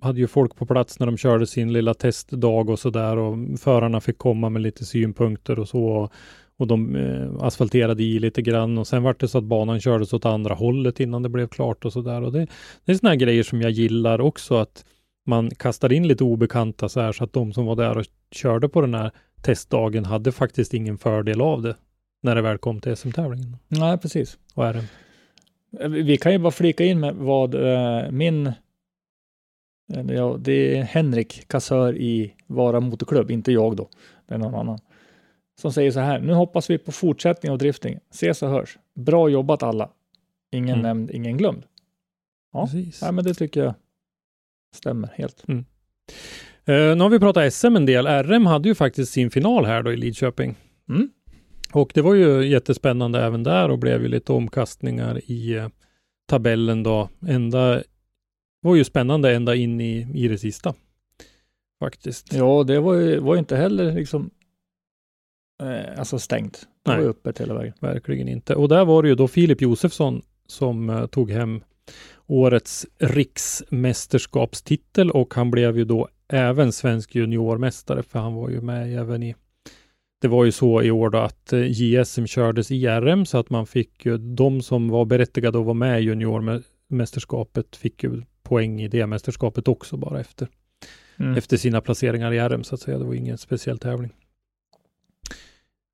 [0.00, 3.60] hade ju folk på plats när de körde sin lilla testdag och så där och
[3.60, 6.12] förarna fick komma med lite synpunkter och så och,
[6.60, 10.12] och de eh, asfalterade i lite grann och sen var det så att banan kördes
[10.12, 12.46] åt andra hållet innan det blev klart och så där och det,
[12.84, 14.84] det är sådana grejer som jag gillar också att
[15.26, 18.68] man kastar in lite obekanta så här så att de som var där och körde
[18.68, 19.10] på den här
[19.42, 21.76] testdagen hade faktiskt ingen fördel av det
[22.22, 24.38] när det väl kom till SM-tävlingen Nej, precis.
[24.54, 24.84] och RM.
[25.80, 28.52] Eh, Vi kan ju bara flika in med vad eh, min
[29.94, 33.88] eller Ja, det är Henrik, kassör i Vara Motorklubb, inte jag då.
[34.28, 34.78] Det är någon annan.
[35.60, 37.98] Som säger så här, nu hoppas vi på fortsättning av drifting.
[38.10, 38.78] Ses och hörs.
[38.94, 39.90] Bra jobbat alla.
[40.52, 40.82] Ingen Mm.
[40.82, 41.62] nämnd, ingen glömd.
[42.52, 42.66] Ja.
[42.66, 43.02] Precis.
[43.02, 43.74] Nej, men det tycker jag
[44.76, 45.44] stämmer helt.
[45.48, 45.54] Eh,
[46.64, 48.06] nu har vi pratat SM en del.
[48.06, 50.56] RM hade ju faktiskt sin final här då i Lidköping.
[50.88, 51.10] Mm.
[51.72, 55.68] Och det var ju jättespännande även där och blev ju lite omkastningar i eh,
[56.28, 57.08] tabellen då.
[57.28, 57.82] Ända,
[58.60, 60.74] var ju spännande ända in i, i det sista.
[61.80, 62.32] Faktiskt.
[62.32, 64.30] Ja, det var ju, var ju inte heller liksom
[65.60, 66.66] eh, alltså stängt.
[66.84, 67.74] Det var öppet hela vägen.
[67.80, 68.54] Verkligen inte.
[68.54, 71.60] Och där var det ju då Filip Josefsson som eh, tog hem
[72.26, 78.98] årets riksmästerskapstitel och han blev ju då även svensk juniormästare för han var ju med
[78.98, 79.34] även i
[80.20, 83.50] det var ju så i år då att eh, JSM kördes i RM så att
[83.50, 88.82] man fick ju de som var berättigade att vara med i juniormästerskapet fick ju poäng
[88.82, 90.48] i det mästerskapet också bara efter
[91.20, 91.36] Mm.
[91.36, 92.98] efter sina placeringar i RM så att säga.
[92.98, 94.10] Det var ingen speciell tävling.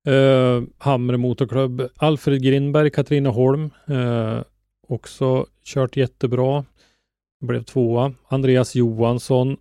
[0.07, 4.41] Uh, Hamre Motorklubb, Alfred Grindberg, Katrineholm, uh,
[4.87, 6.65] också kört jättebra.
[7.41, 8.13] Blev tvåa.
[8.27, 9.57] Andreas Johansson,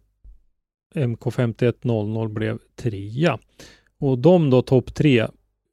[0.95, 3.39] MK5100 blev trea.
[3.99, 5.27] Och de då, topp tre,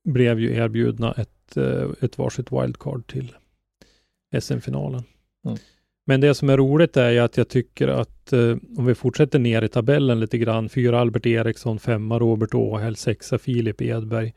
[0.04, 3.36] blev ju erbjudna ett, uh, ett varsitt wildcard till,
[4.40, 5.04] SM-finalen.
[5.46, 5.58] Mm.
[6.06, 9.40] Men det som är roligt är ju att jag tycker att eh, om vi fortsätter
[9.40, 14.34] ner i tabellen lite grann, fyra Albert Eriksson, femma Robert Åhäll, sexa Filip Edberg,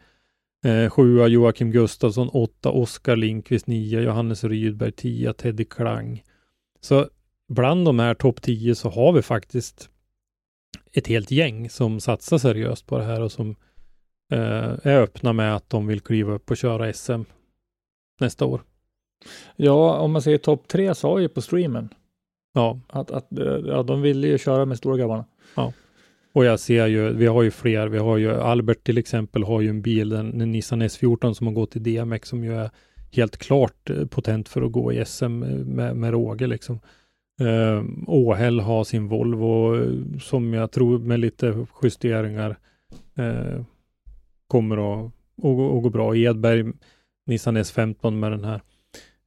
[0.67, 6.23] eh, sjua Joakim Gustafsson, åtta Oskar Linkvist, nia Johannes Rydberg, tia Teddy Klang.
[6.81, 7.09] Så
[7.49, 9.91] bland de här topp 10 så har vi faktiskt
[10.93, 13.51] ett helt gäng som satsar seriöst på det här och som
[14.33, 17.23] eh, är öppna med att de vill kliva upp och köra SM
[18.21, 18.63] nästa år.
[19.57, 21.89] Ja, om man säger topp tre sa ju på streamen
[22.57, 25.25] Ja, att, att eh, ja, de ville ju köra med stora grabbarna
[26.37, 29.61] och jag ser ju, vi har ju fler, vi har ju Albert till exempel har
[29.61, 32.71] ju en bil, en, en Nissan S14 som har gått i DMX som ju är
[33.13, 36.81] helt klart eh, potent för att gå i SM eh, med, med råge liksom.
[37.41, 39.77] Uh, Åhäll har sin Volvo
[40.21, 42.57] som jag tror med lite justeringar
[43.19, 43.65] uh,
[44.47, 45.07] kommer att,
[45.43, 46.17] att, att gå bra.
[46.17, 46.73] Edberg,
[47.27, 48.61] Nissan S15 med den här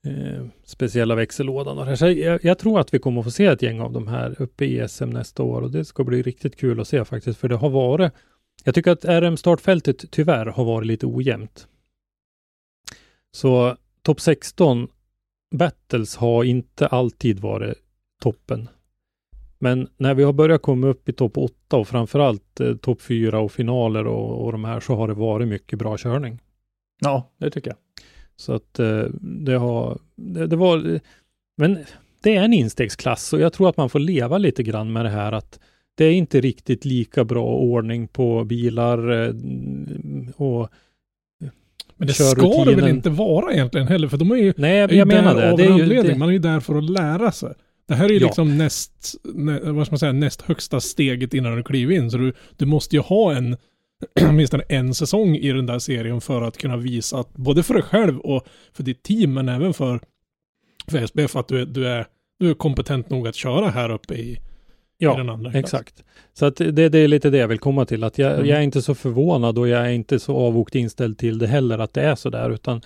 [0.05, 1.77] eh, speciella växellådan.
[1.77, 1.95] Och här.
[1.95, 4.41] Så jag, jag tror att vi kommer att få se ett gäng av de här
[4.41, 7.47] uppe i SM nästa år och det ska bli riktigt kul att se faktiskt, för
[7.47, 8.13] det har varit
[8.63, 11.67] jag tycker att RM-startfältet tyvärr har varit lite ojämnt.
[13.31, 14.87] Så topp 16
[15.55, 17.77] battles har inte alltid varit
[18.21, 18.69] toppen.
[19.59, 23.39] Men när vi har börjat komma upp i topp 8 och framförallt eh, topp 4
[23.39, 26.39] och finaler och, och de här så har det varit mycket bra körning.
[26.99, 27.77] Ja, det tycker jag.
[28.39, 30.99] Så att eh, det har, det, det var,
[31.57, 31.77] men
[32.23, 35.09] det är en instegsklass och jag tror att man får leva lite grann med det
[35.09, 35.59] här att
[35.95, 39.33] det är inte riktigt lika bra ordning på bilar eh,
[40.35, 40.69] och
[41.97, 44.81] Men det ska det väl inte vara egentligen heller, för de är ju Nej, är
[44.81, 45.51] jag, ju jag menar där det.
[45.51, 46.11] av det, en är ju, anledning.
[46.13, 47.53] det Man är ju där för att lära sig.
[47.87, 48.25] Det här är ju Ja.
[48.25, 52.11] liksom näst, nä, vad ska man säga, näst högsta steget innan du kliver in.
[52.11, 53.57] Så du, du måste ju ha en,
[54.21, 57.83] åtminstone en säsong i den där serien för att kunna visa att, både för dig
[57.83, 59.99] själv och för ditt team, men även för,
[60.87, 62.05] för SBF, att du är, du, är,
[62.39, 64.39] du är kompetent nog att köra här uppe i,
[64.97, 66.03] ja, exakt.
[66.33, 68.03] Så att det, det är lite det jag vill komma till.
[68.03, 68.45] Att jag, Mm.
[68.45, 71.79] jag är inte så förvånad och jag är inte så avvokt inställd till det heller
[71.79, 72.49] att det är så där.
[72.49, 72.81] Utan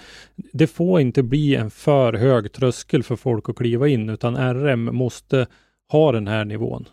[0.54, 4.10] det får inte bli en för hög tröskel för folk att kliva in.
[4.10, 5.48] Utan RM måste
[5.92, 6.86] ha den här nivån.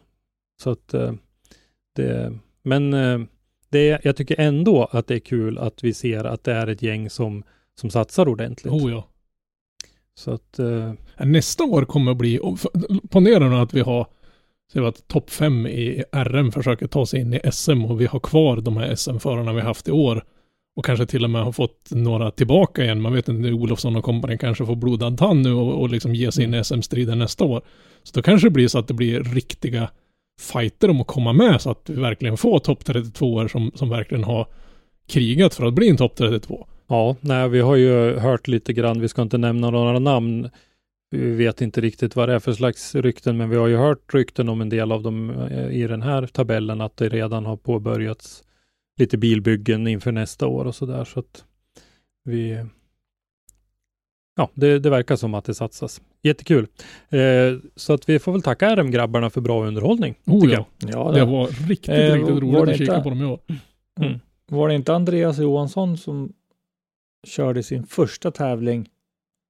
[0.63, 1.13] Så att eh,
[1.97, 3.21] det, men eh,
[3.71, 6.83] det, jag tycker ändå att det är kul att vi ser att det är ett
[6.83, 7.43] gäng som,
[7.75, 8.73] som satsar ordentligt.
[8.73, 9.07] Oh ja.
[10.15, 10.93] Så att eh,
[11.25, 12.41] Nästa år kommer att bli,
[13.11, 14.07] ponera nu att vi har,
[14.75, 18.21] vi att topp fem i RM försöker ta sig in i SM och vi har
[18.21, 20.25] kvar de här SM-förarna vi haft i år.
[20.77, 23.01] Och kanske till och med har fått några tillbaka igen.
[23.01, 26.33] Man vet inte, Olofsson och kompani kanske får blodad tand nu och, och liksom ge
[26.33, 27.63] sig in i SM-striden nästa år.
[28.03, 29.91] Så då kanske det blir så att det blir riktiga
[30.41, 34.25] fighter om att komma med så att vi verkligen får topp 32 som, som verkligen
[34.25, 34.47] har
[35.09, 36.67] krigat för att bli en topp 32.
[36.89, 40.51] Ja, nej, vi har ju hört lite grann, vi ska inte nämna några namn.
[41.11, 44.15] Vi vet inte riktigt vad det är för slags rykten, men vi har ju hört
[44.15, 47.57] rykten om en del av dem eh, i den här tabellen, att det redan har
[47.57, 48.45] påbörjats
[48.99, 51.05] lite bilbyggen inför nästa år och så där.
[51.05, 51.45] Så att
[52.25, 52.65] vi...
[54.37, 56.01] Ja, det, det verkar som att det satsas.
[56.23, 56.67] Jättekul.
[57.09, 57.19] Eh,
[57.77, 60.15] så att vi får väl tacka RM-grabbarna för bra underhållning.
[60.27, 63.25] Oh ja, Ja, det var riktigt, Eh, riktigt var roligt att kika på dem i
[63.25, 63.41] år.
[64.51, 66.33] Var det inte Andreas Johansson som
[67.27, 68.89] körde sin första tävling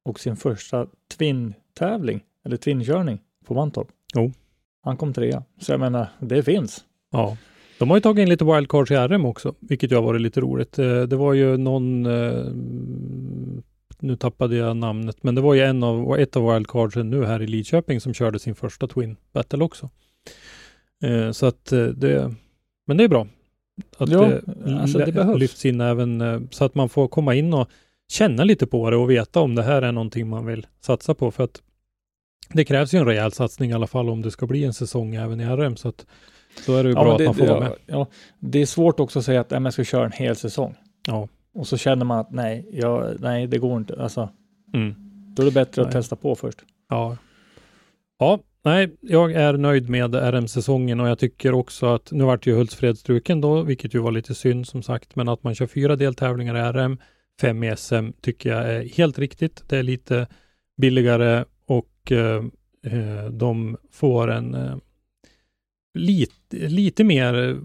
[0.05, 0.87] och sin första
[1.19, 3.89] twin-tävling, eller twin-körning på Mantorp?
[4.15, 4.33] Jo.
[4.83, 5.43] Han kom trea.
[5.61, 6.85] Så jag menar, det finns.
[7.13, 7.37] Ja,
[7.79, 10.41] de har ju tagit in lite wildcards i RM också, vilket ju har varit lite
[10.41, 10.79] roligt.
[10.79, 12.45] Eh, Det var ju någon, eh,
[14.03, 17.43] nu tappade jag namnet, men det var ju en av, ett av wildcardsen nu här
[17.43, 19.91] i Lidköping som körde sin första Twin Battle också.
[21.03, 22.35] Eh, Så att eh, det,
[22.87, 23.27] men det är bra.
[23.99, 24.43] Att Ja, det,
[24.81, 25.39] alltså det behövs.
[25.41, 27.69] lyfts in även eh, så att man får komma in och
[28.13, 31.31] känna lite på det och veta om det här är någonting man vill satsa på.
[31.31, 31.63] För att
[32.53, 35.15] det krävs ju en rejäl satsning i alla fall om det ska bli en säsong
[35.15, 35.77] även i RM.
[35.77, 36.07] Så att
[36.67, 37.73] då är det ju bra men att det, man får det, vara med.
[37.87, 38.07] Ja,
[38.39, 40.75] det är svårt också att säga att jag ska köra en hel säsong.
[41.07, 41.29] Ja.
[41.61, 44.03] Och så känner man att nej, jag, nej det går inte.
[44.03, 44.29] Alltså,
[44.75, 44.95] Mm.
[45.35, 45.93] då är det bättre att Nej.
[45.93, 46.59] testa på först.
[46.89, 47.17] Ja.
[48.19, 52.55] Ja, nej, jag är nöjd med RM-säsongen och jag tycker också att nu vart ju
[52.55, 55.97] Hultsfred struken då, vilket ju var lite synd som sagt, men att man kör fyra
[55.97, 56.99] deltävlingar i RM,
[57.41, 59.65] fem i SM tycker jag är helt riktigt.
[59.69, 60.27] Det är lite
[60.77, 62.45] billigare och eh,
[62.87, 64.77] eh, de får en eh,
[65.95, 67.61] lite, lite mer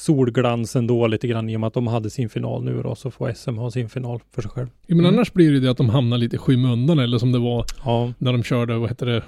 [0.00, 2.94] eh, solglans ändå lite grann i och med att de hade sin final nu då,
[2.94, 4.68] så får SM ha sin final för sig själv.
[4.86, 5.14] Ja, men Mm.
[5.14, 7.64] annars blir det ju det att de hamnar lite i skymundan eller som det var
[7.84, 9.22] Ja, när de körde, vad heter det,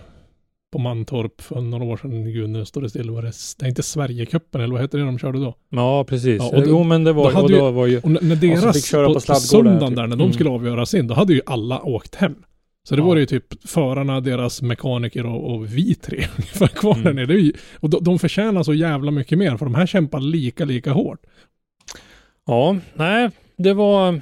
[0.72, 2.24] på Mantorp för några år sedan.
[2.32, 3.10] Gud, nu står det still.
[3.10, 5.54] Var det, det är inte Sverigecupen eller vad heter det de körde då?
[5.70, 6.42] ja precis.
[6.42, 8.10] Ja, och då- jo, men det var, då hade och ju- då var ju Och
[8.10, 9.96] när, deras, köra på, på söndagen där, typ.
[9.96, 10.32] där, när de Mm.
[10.32, 12.34] skulle avgöra sin, då hade ju alla åkt hem.
[12.88, 13.06] Så det Ja.
[13.06, 17.04] var ju typ förarna, deras mekaniker och, och vi tre ungefär kvar Mm.
[17.04, 17.34] där nere.
[17.40, 20.92] Ju, och de, de förtjänar så jävla mycket mer för de här kämpar lika, lika
[20.92, 21.20] hårt.
[22.46, 24.20] Ja, nej, det var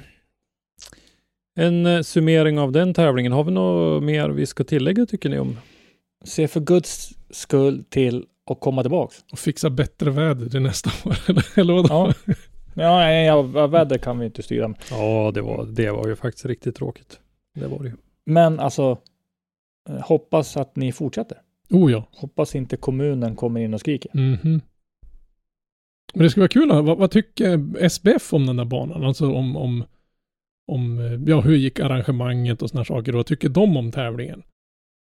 [1.55, 3.31] en eh, summering av den tävlingen.
[3.31, 5.57] Har vi något mer vi ska tillägga tycker ni om?
[6.25, 9.15] Se för guds skull till att komma tillbaks.
[9.31, 11.15] Och fixa bättre väder till nästa år.
[11.55, 11.87] eller, vadå?
[11.89, 12.13] Ja.
[12.73, 14.73] Ja, nej, ja, väder kan vi inte styra.
[14.91, 17.19] Ja, det var, det var ju faktiskt riktigt tråkigt.
[17.59, 17.95] Det var det ju.
[18.25, 18.97] Men alltså,
[19.89, 21.37] eh, hoppas att ni fortsätter.
[21.69, 22.07] Oh ja.
[22.11, 24.11] Hoppas inte kommunen kommer in och skriker.
[24.13, 24.61] Mhm.
[26.13, 29.03] Men det skulle vara kul, vad, vad tycker SBF om den där banan?
[29.03, 29.83] Alltså om, om,
[30.71, 33.13] om, eh, ja hur gick arrangemanget och sådana saker.
[33.13, 34.43] Vad tycker de om tävlingen?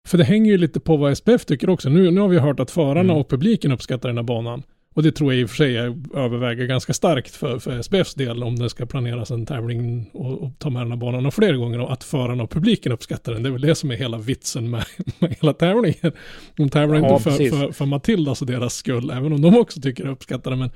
[0.07, 1.89] För det hänger ju lite på vad SBF tycker också.
[1.89, 3.17] Nu, nu har vi hört att förarna Mm.
[3.17, 4.63] och publiken uppskattar den här banan.
[4.93, 5.77] Och det tror jag i och för sig
[6.15, 10.49] överväger ganska starkt för, för SBFs del om det ska planeras en tävling och, och
[10.58, 13.43] ta med den här banan och flera gånger och att förarna och publiken uppskattar den.
[13.43, 14.84] Det är väl det som är hela vitsen med,
[15.19, 16.12] med hela tävlingen.
[16.58, 17.51] De tävlar Ja, inte för, precis.
[17.54, 20.58] för, för Matildas och deras skull, även om de också tycker det uppskattar det.
[20.58, 20.69] Men,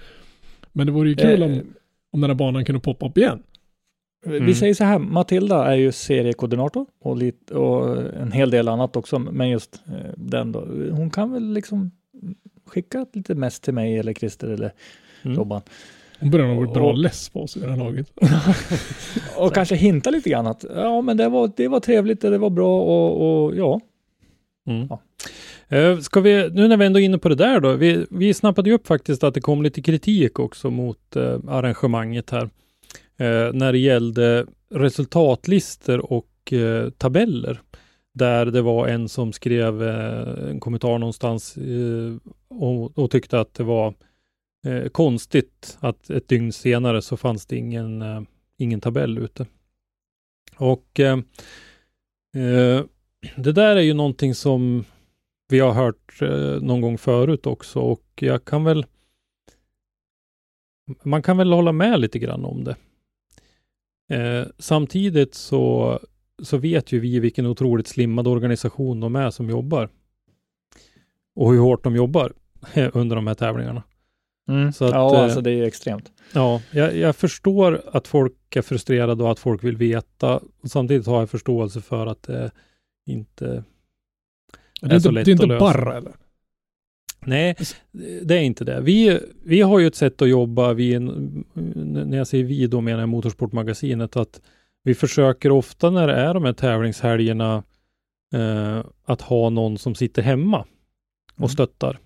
[0.73, 1.62] men det vore ju kul Eh, om,
[2.12, 3.43] om den här banan kunde poppa upp igen.
[4.25, 4.54] Vi Mm.
[4.54, 9.19] säger så här, Matilda är ju seriekoordinator och, lite, och en hel del annat också,
[9.19, 10.60] men just eh, den då.
[10.91, 11.91] Hon kan väl liksom
[12.65, 14.71] skicka lite mest till mig eller Christer eller
[15.23, 15.38] Mm.
[15.38, 15.62] Robban.
[16.19, 18.12] Hon börjar nog bli bra Och- less på oss i det här laget.
[19.38, 22.38] och kanske hinta lite grann att ja, men det var, det var trevligt och det
[22.38, 23.82] var bra och, och ja.
[24.67, 24.88] Mm.
[24.89, 25.01] Ja.
[25.78, 28.34] Eh, Ska vi, nu när vi ändå är inne på det där då, vi, vi
[28.34, 32.49] snappade ju upp faktiskt att det kom lite kritik också mot eh, arrangemanget här.
[33.17, 37.62] Eh, när det gällde resultatlistor och eh, tabeller.
[38.15, 42.15] Där det var en som skrev eh, en kommentar någonstans eh,
[42.47, 43.93] och, och tyckte att det var
[44.67, 48.04] eh, konstigt att ett dygn senare så fanns det ingen,
[48.58, 49.45] ingen tabell ute.
[50.58, 50.99] Och
[53.36, 54.86] det där är ju någonting som
[55.49, 56.21] vi har hört
[56.62, 58.86] någon gång förut också och jag kan väl
[61.04, 62.75] man kan väl hålla med lite grann om det.
[64.10, 65.99] Eh, samtidigt så,
[66.43, 69.89] så vet ju vi vilken otroligt slimmad organisation de är som jobbar.
[71.36, 72.34] Och hur hårt de jobbar
[72.93, 73.84] under de här tävlingarna.
[74.74, 76.12] Så att, ja, eh, alltså det är ju extremt.
[76.34, 80.38] Ja, jag, jag förstår att folk är frustrerade och att folk vill veta.
[80.62, 82.52] Och samtidigt har jag förståelse för att det
[83.06, 83.63] inte
[84.82, 85.60] Det är, så inte, lätt det är inte lösa.
[85.60, 86.13] bara eller?
[87.26, 87.56] Nej,
[88.24, 88.82] det är inte det.
[88.82, 93.00] Vi, vi har ju ett sätt att jobba, vi, när jag säger vi då menar
[93.00, 94.41] jag Motorsportmagasinet, att
[94.86, 97.63] vi försöker ofta när det är de här tävlingshelgerna
[98.34, 100.60] eh, att ha någon som sitter hemma
[101.34, 101.50] och Mm.
[101.50, 102.00] stöttar.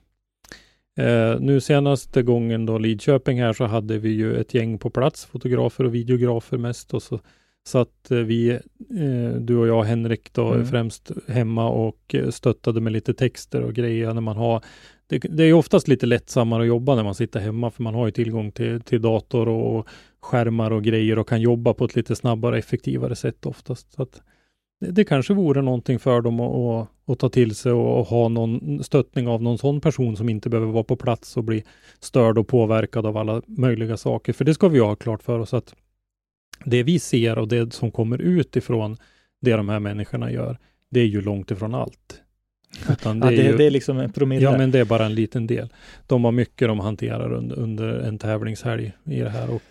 [0.99, 5.25] Eh, nu senaste gången då Lidköping här så hade vi ju ett gäng på plats,
[5.25, 7.19] fotografer och videografer mest och så
[7.67, 10.65] satt eh, vi, eh, du och jag Henrik då Mm.
[10.65, 14.61] främst hemma och eh, stöttade med lite texter och grejer när man har
[15.07, 18.05] det, det är oftast lite lättsammare att jobba när man sitter hemma för man har
[18.05, 19.87] ju tillgång till, till dator och
[20.21, 23.93] skärmar och grejer och kan jobba på ett lite snabbare effektivare sätt oftast.
[23.93, 24.07] Så
[24.81, 28.05] det, det kanske vore någonting för dem att, att, att ta till sig och, och
[28.05, 31.63] ha någon stöttning av någon sån person som inte behöver vara på plats och bli
[31.99, 34.33] störd och påverkad av alla möjliga saker.
[34.33, 35.75] För det ska vi ha klart för oss att
[36.65, 38.97] det vi ser och det som kommer ut ifrån
[39.41, 40.57] det de här människorna gör,
[40.91, 42.21] det är ju långt ifrån allt.
[42.89, 44.43] Utan Det, ja, det, ju- det är liksom en promille.
[44.43, 45.73] Ja, men det är bara en liten del.
[46.07, 49.61] De har mycket de hanterar under, under en tävlingshelg i det här och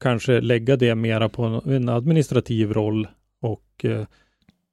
[0.00, 3.08] kanske lägga det mera på en, administrativ roll
[3.42, 4.00] och eh,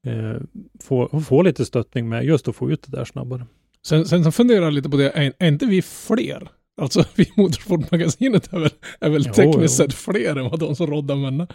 [0.08, 0.38] eh,
[0.84, 3.46] få, få lite stöttning med just att få ut det där snabbare.
[3.86, 6.48] Sen, sen så funderar jag lite på det, är, är inte vi fler?
[6.82, 10.76] Alltså vi i Motorsportmagasinet är väl, är väl Jo, tekniskt sett fler än vad de
[10.76, 11.48] som roddar männen.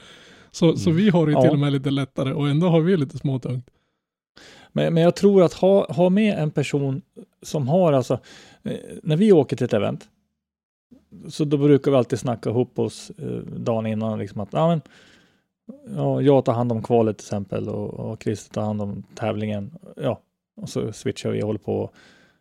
[0.51, 1.03] Så, så Mm.
[1.05, 1.43] vi har ju Ja.
[1.43, 3.67] till och med lite lättare och ändå har vi lite småtungt.
[4.73, 7.03] Men, men jag tror att ha, ha med en person
[7.43, 8.19] som har alltså,
[8.63, 10.05] eh, när vi åker till ett event,
[11.29, 14.81] så då brukar vi alltid snacka ihop oss eh, dagen innan, liksom att ja, men,
[15.97, 19.71] ja, jag tar hand om kvalet till exempel och, och Christer tar hand om tävlingen.
[19.97, 20.21] Ja,
[20.57, 21.91] och så switchar vi och håller på.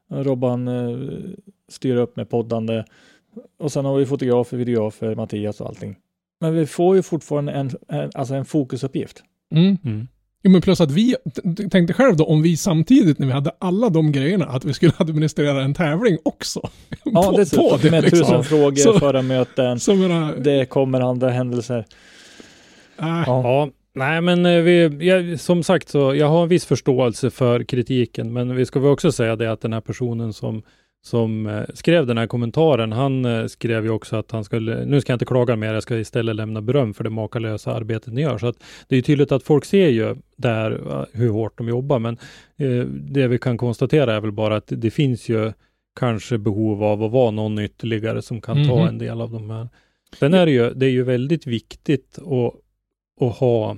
[0.09, 0.97] Robban eh,
[1.67, 2.83] styr upp med poddande
[3.57, 5.95] och sen har vi fotografer, videografer, Mattias och allting.
[6.39, 9.23] Men vi får ju fortfarande en, en, alltså en fokusuppgift.
[9.51, 9.77] Mm.
[9.83, 10.07] Mm.
[10.43, 11.15] Jo men plus att vi,
[11.71, 14.93] tänkte själv då om vi samtidigt när vi hade alla de grejerna, att vi skulle
[14.97, 16.69] administrera en tävling också.
[17.05, 18.19] Ja, På- dessutom på det, med liksom.
[18.19, 21.77] tusen frågor, Så- förra möten, Så menar, det kommer andra händelser.
[22.99, 23.23] äh, Ja.
[23.27, 27.63] Ja, nej men eh, vi, jag, som sagt så jag har en viss förståelse för
[27.63, 30.61] kritiken men vi ska väl också säga det att den här personen som
[31.01, 35.01] som eh, skrev den här kommentaren, han eh, skrev ju också att han skulle, nu
[35.01, 38.21] ska jag inte klaga mer, jag ska istället lämna beröm för det makalösa arbetet ni
[38.21, 38.37] gör.
[38.37, 41.99] Så att det är tydligt att folk ser ju där eh, hur hårt de jobbar,
[41.99, 42.17] men
[42.57, 45.51] eh, det vi kan konstatera är väl bara att det finns ju
[45.99, 48.87] kanske behov av att vara någon ytterligare som kan ta Mhm.
[48.87, 49.69] en del av de här.
[50.19, 52.53] Sen är det ju, det är ju väldigt viktigt att,
[53.27, 53.77] att ha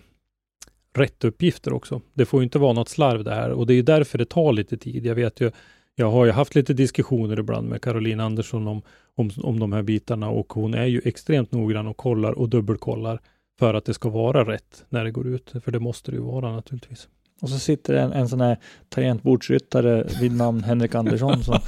[0.97, 2.01] rätt uppgifter också.
[2.13, 4.77] Det får inte vara något slarv det här och det är därför det tar lite
[4.77, 5.05] tid.
[5.05, 5.51] Jag vet ju,
[5.95, 8.81] jag har ju haft lite diskussioner ibland med Caroline Andersson om,
[9.15, 13.19] om, om de här bitarna och hon är ju extremt noggrann och kollar och dubbelkollar
[13.59, 15.53] för att det ska vara rätt när det går ut.
[15.63, 17.07] För det måste det ju vara naturligtvis.
[17.41, 18.57] Och så sitter en, en sån här
[18.89, 21.59] tangentbordsryttare vid namn Henrik Andersson som,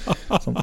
[0.42, 0.58] som,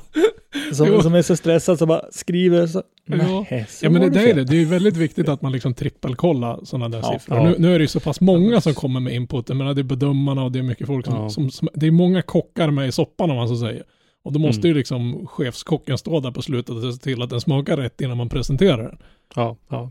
[0.74, 2.82] som, som är så stressad så bara skriver så.
[3.04, 3.46] Ja.
[3.50, 4.44] Nej, så Ja men det, det är det.
[4.44, 7.36] Det är väldigt viktigt att man liksom trippelkollar sådana där Ja, siffror.
[7.38, 7.44] ja.
[7.44, 9.48] Nu, nu är det ju så pass många som kommer med input.
[9.48, 11.30] Jag menar det är bedömarna och det är mycket folk som, Ja.
[11.30, 13.82] som, som det är många kockar med i soppan om man så säger.
[14.22, 14.68] Och då måste Mm.
[14.68, 18.16] ju liksom chefskocken stå där på slutet och se till att den smakar rätt innan
[18.16, 18.98] man presenterar den.
[19.36, 19.90] Ja, ja.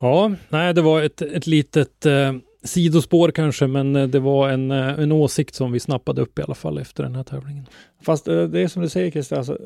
[0.00, 2.32] Ja, nej, det var ett, ett litet eh,
[2.62, 6.42] sidospår kanske, men eh, det var en, eh, en åsikt som vi snappade upp i
[6.42, 7.66] alla fall efter den här tävlingen.
[8.02, 9.58] Fast eh, det är som du säger Christer, alltså,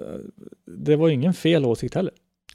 [0.67, 2.13] det var ingen fel åsikt heller.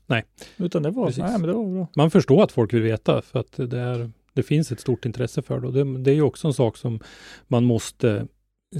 [0.07, 0.25] Nej.
[0.57, 1.23] Utan det var, Precis.
[1.23, 1.87] nej men det var bra.
[1.95, 5.41] Man förstår att folk vill veta för att det, är, det finns ett stort intresse
[5.41, 5.67] för det.
[5.67, 5.97] Och det.
[5.97, 6.99] Det är ju också en sak som
[7.47, 8.27] man måste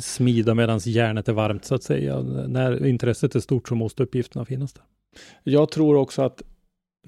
[0.02, 2.22] smida medan järnet är varmt så att säga.
[2.48, 4.84] När intresset är stort så måste uppgifterna finnas där.
[5.44, 6.42] Jag tror också att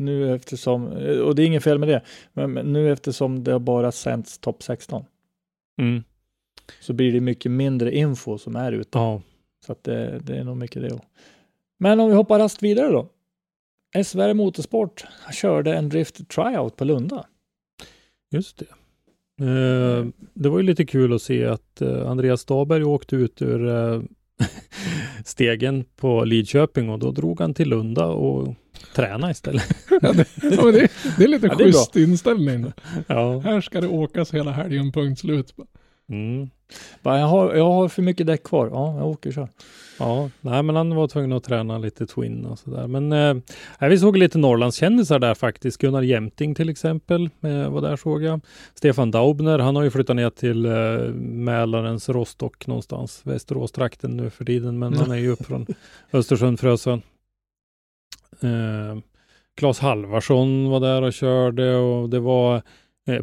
[0.02, 0.88] nu eftersom,
[1.24, 2.02] och det är inget fel med det,
[2.34, 5.06] men nu eftersom det har bara sänds topp 16
[5.82, 6.04] Mm.
[6.82, 8.98] så blir det mycket mindre info som är ute.
[9.00, 9.22] Ja,
[9.66, 11.00] Så att det, det är nog mycket det.
[11.80, 13.10] Men om vi hoppar rast vidare då.
[14.04, 17.26] SVR Motorsport körde en drift tryout på Lunda.
[18.32, 18.66] just det.
[19.46, 23.68] Eh, det var ju lite kul att se att eh, Andreas Staberg åkte ut ur
[23.68, 24.02] eh,
[25.26, 28.56] stegen på Lidköping och då drog han till Lunda och
[28.96, 29.64] tränade istället.
[29.90, 32.72] Ja, det, det, det är lite Ja, schysst inställning.
[33.08, 33.40] Ja.
[33.40, 35.56] Här ska det åkas hela helgen, punkt slut.
[36.12, 36.50] Mm.
[37.02, 38.70] Bara, jag, har, jag har för mycket däck kvar.
[38.74, 39.48] Ja, jag åker och kör.
[40.00, 42.88] Ja, nej, men han var tvungen att träna lite Twin och sådär.
[42.88, 43.12] Men
[43.80, 45.82] eh, vi såg lite Norrlandskändisar där faktiskt.
[45.82, 48.40] Gunnar Jämting till exempel eh, var där såg jag.
[48.74, 50.72] Stefan Daubner, han har ju flyttat ner till eh,
[51.20, 55.66] Mälarens Rostock någonstans, Västerås-trakten nu för tiden, men han är ju upp från
[56.14, 57.02] Östersund, Frösön.
[58.42, 59.02] Eh,
[59.58, 62.62] Claes Halvarsson var där och körde och det var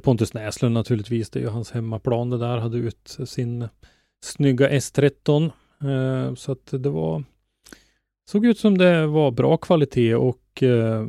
[0.02, 3.68] Pontus Näslund naturligtvis, det är ju hans hemmaplan det där, hade ut sin
[4.24, 5.50] snygga S13
[5.84, 7.24] Eh, så att det var
[8.30, 11.06] såg ut som det var bra kvalitet och eh,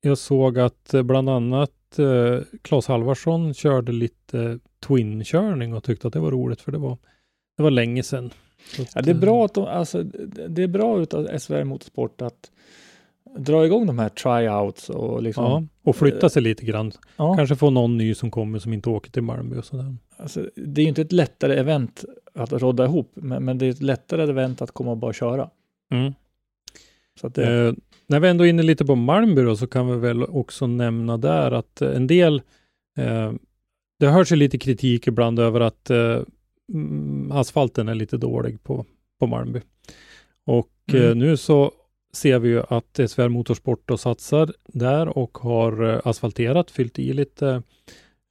[0.00, 6.12] jag såg att eh, bland annat eh, Claes Halvarsson körde lite Twin-körning och tyckte att
[6.12, 6.98] det var roligt för det var,
[7.56, 8.30] det var länge sedan.
[8.94, 12.22] Ja, det är eh, bra att de, alltså, det det är bra utav SVR Motorsport
[12.22, 12.50] att
[13.38, 15.44] dra igång de här tryouts och liksom.
[15.44, 16.92] Ja, och flytta sig lite grann.
[17.16, 17.36] ja.
[17.36, 19.96] Kanske få någon ny som kommer som inte åker till Malmö och sådär.
[20.16, 22.04] Alltså, det är ju inte ett lättare event
[22.34, 25.50] att rodda ihop, men, men det är ett lättare event att komma och bara köra.
[25.92, 26.12] Mm.
[27.20, 27.74] Så att det, Eh,
[28.06, 31.16] när vi ändå är inne lite på Malmö då, så kan vi väl också nämna
[31.16, 32.42] där att eh, en del,
[32.98, 33.32] eh,
[33.98, 36.18] det hörs ju lite kritik ibland över att eh,
[36.72, 38.86] mm, asfalten är lite dålig på,
[39.20, 39.60] på Malmby.
[40.46, 41.08] Och Mm.
[41.08, 41.72] eh, nu så
[42.12, 47.12] ser vi ju att SVR Motorsport då satsar där och har eh, asfalterat, fyllt i
[47.12, 47.62] lite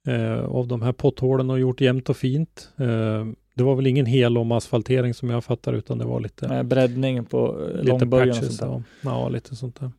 [0.06, 2.70] eh, av de här potthålen och gjort jämnt och fint.
[2.76, 6.48] Eh, det var väl ingen hel om asfaltering som jag fattar, utan det var lite
[6.48, 8.66] med breddning på eh, långböjen och sånt där.
[8.66, 9.90] Ja, ja, lite sånt där.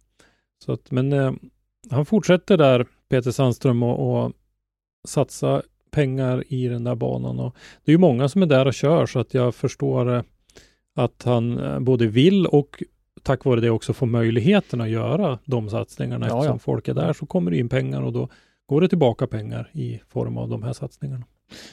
[0.65, 1.33] Så att, men eh,
[1.89, 4.31] han fortsätter där, Peter Sandström, och, och
[5.07, 5.61] satsa
[5.91, 7.39] pengar i den där banan.
[7.39, 7.55] Och
[7.85, 10.23] det är ju många som är där och kör, så att jag förstår eh,
[10.95, 12.83] att han både vill och
[13.23, 16.27] tack vare det också får möjligheten att göra de satsningarna.
[16.27, 16.59] Ja, Eftersom ja.
[16.59, 18.29] folk är där så kommer det in pengar och då
[18.65, 21.25] går det tillbaka pengar i form av de här satsningarna.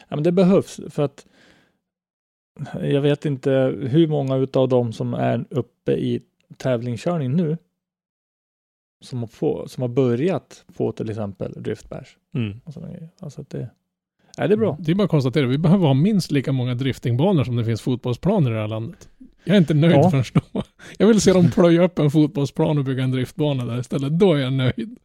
[0.09, 1.27] Ja, men det behövs för att
[2.83, 6.21] jag vet inte hur många utav dem som är uppe i
[6.57, 7.57] tävlingskörning nu
[9.01, 12.17] som har, få, som har börjat på till exempel driftbärs.
[12.35, 12.61] Mm.
[12.65, 12.81] Alltså
[13.49, 13.69] det,
[14.39, 14.77] är det är bra.
[14.81, 17.83] Det är bara att konstatera, vi behöver ha minst lika många driftingbanor som det finns
[17.83, 19.09] fotbollsplaner i det här landet.
[19.45, 20.11] Jag är inte nöjd Ja.
[20.11, 20.41] förrän då.
[20.99, 24.19] Jag vill se dem plöja upp en fotbollsplan och bygga en driftbana där istället.
[24.19, 24.99] Då är jag nöjd.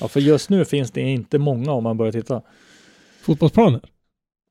[0.00, 2.42] Ja, för just nu finns det inte många om man börjar titta.
[3.22, 3.80] Fotbollsplaner?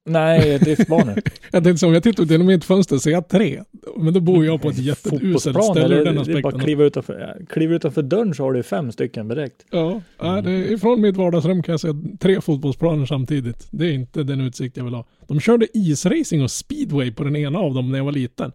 [0.05, 1.21] Nej, driftbanor.
[1.51, 3.63] Jag tänkte så, om jag tittar ut genom mitt fönster ser jag tre.
[3.97, 6.59] Men då bor jag på ett jätteuselt ställe ur den är bara aspekten.
[6.59, 9.65] kliva utanför, kliva utanför dörren så har du fem stycken direkt.
[9.71, 11.87] Ja, ja det, ifrån mitt vardagsrum kan jag se
[12.19, 13.67] tre fotbollsplaner samtidigt.
[13.71, 15.05] Det är inte den utsikt jag vill ha.
[15.27, 18.51] De körde isracing och speedway på den ena av dem när jag var liten.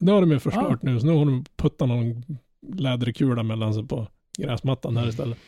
[0.00, 2.24] Det har de ju förstört nu, så nu har de puttat någon
[2.76, 4.06] läderkula mellan sig på
[4.38, 5.38] gräsmattan här istället.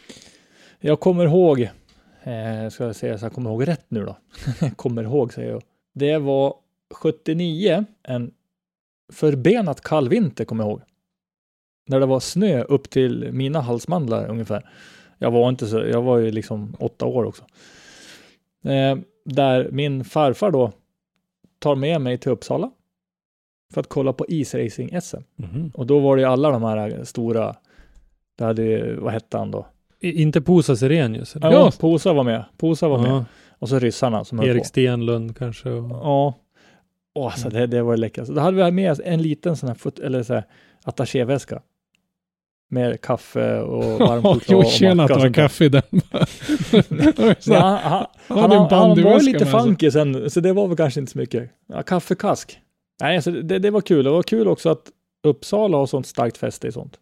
[0.80, 1.61] Jag kommer ihåg,
[2.22, 4.16] eh, ska jag säga så jag kommer ihåg rätt nu då.
[4.76, 5.62] kommer ihåg säger jag.
[5.94, 6.55] Det var
[6.94, 8.30] 79, en
[9.12, 10.82] förbenat kall vinter kommer jag ihåg.
[11.86, 14.70] När det var snö upp till mina halsmandlar ungefär.
[15.18, 17.44] Jag var inte så, jag var ju liksom åtta år också.
[18.64, 20.72] Eh, där min farfar då
[21.59, 22.70] tar med mig till Uppsala
[23.72, 25.22] för att kolla på isracing-SM.
[25.36, 25.70] Mhm.
[25.74, 27.56] Och då var det ju alla de här stora,
[28.38, 29.66] det hade ju, vad hette han då?
[30.00, 31.36] I- Inte Posa Serenius?
[31.36, 31.52] eller?
[31.52, 32.44] Ja, Posa var med.
[32.58, 33.10] Posa var med.
[33.10, 33.24] Ja,
[33.58, 34.64] Och så ryssarna som Erik på.
[34.68, 35.68] Stenlund kanske.
[35.70, 35.90] Och...
[35.90, 36.34] Ja.
[37.14, 38.26] Åh, alltså det, det var läckert.
[38.28, 40.44] Då hade vi med oss en liten sån här, fot- eller så här
[40.84, 41.62] attachéväska.
[42.70, 45.82] Med kaffe och varm choklad Jo, och tjena att det och var kaffe i den.
[47.46, 48.06] Ja, han,
[48.38, 51.12] han, Han han, var ju lite med funky sen, så det var väl kanske inte
[51.12, 51.50] så mycket.
[51.68, 52.58] Ja, kaffekask.
[53.03, 54.05] Nej, alltså det, det var kul.
[54.05, 54.90] Det var kul också att
[55.22, 56.98] Uppsala har sånt starkt fäste i sånt.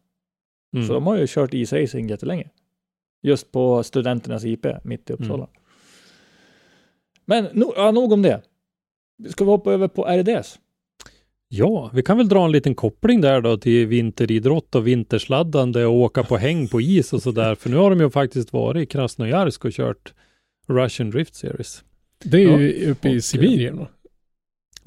[0.75, 0.87] Mm.
[0.87, 2.51] Så de har ju kört isracing jättelänge.
[3.23, 5.35] Just på studenternas IP mitt i Uppsala.
[5.35, 5.49] Mm.
[7.25, 8.43] Men no, ja, nog om det.
[9.29, 10.59] Ska vi hoppa över på RDS?
[11.49, 15.95] Ja, vi kan väl dra en liten koppling där då till vinteridrott och vintersladdande och
[15.95, 17.55] åka på häng på is och sådär.
[17.55, 20.15] För nu har de ju faktiskt varit i Krasnojarsk och kört
[20.69, 21.85] Russian Drift Series.
[22.25, 23.89] Det är ju uppe i Sibirien då.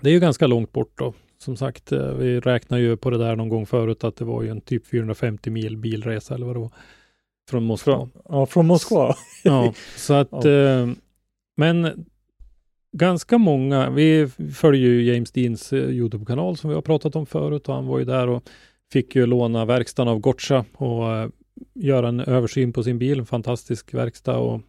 [0.04, 1.14] Det är ju ganska långt bort då.
[1.38, 4.44] Som sagt, eh, vi räknar ju på det där någon gång förut att det var
[4.44, 6.72] ju en typ 450 mil bilresa eller vad det var.
[7.50, 7.94] Från Moskva.
[7.94, 9.16] Från, ja, från Moskva.
[9.44, 10.50] Ja, så att, Ja.
[10.50, 10.88] eh,
[11.58, 12.06] men
[12.92, 17.70] ganska många, vi följer ju James Deans eh, YouTube-kanal som vi har pratat om förut
[17.70, 18.44] och han var ju där och
[18.94, 21.30] fick ju låna verkstaden av Gotcha och eh,
[21.74, 23.20] göra en översyn på sin bil.
[23.20, 24.62] En fantastisk verkstad och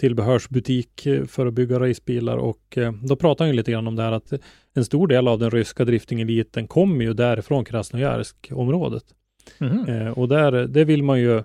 [0.00, 3.96] tillbehörsbutik eh, för att bygga racebilar och eh, då pratar han ju lite grann om
[3.96, 4.32] det här att
[4.78, 9.04] en stor del av den ryska driftingeliten kommer ju därifrån Krasnojarsk-området.
[9.58, 9.84] Mhm.
[9.88, 11.42] Eh, och där, det vill man ju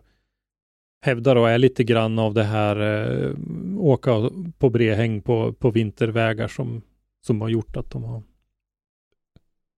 [1.05, 3.31] hävda då är lite grann av det här eh,
[3.77, 6.81] åka på bredhäng på, på vintervägar som,
[7.25, 8.23] som har gjort att de har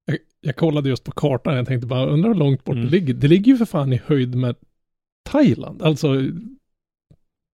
[0.06, 2.86] Jag, jag kollade just på kartan, jag tänkte bara, undrar hur långt bort Mm.
[2.86, 3.14] det ligger.
[3.14, 4.56] Det ligger ju för fan i höjd med
[5.30, 5.82] Thailand.
[5.82, 6.08] Alltså,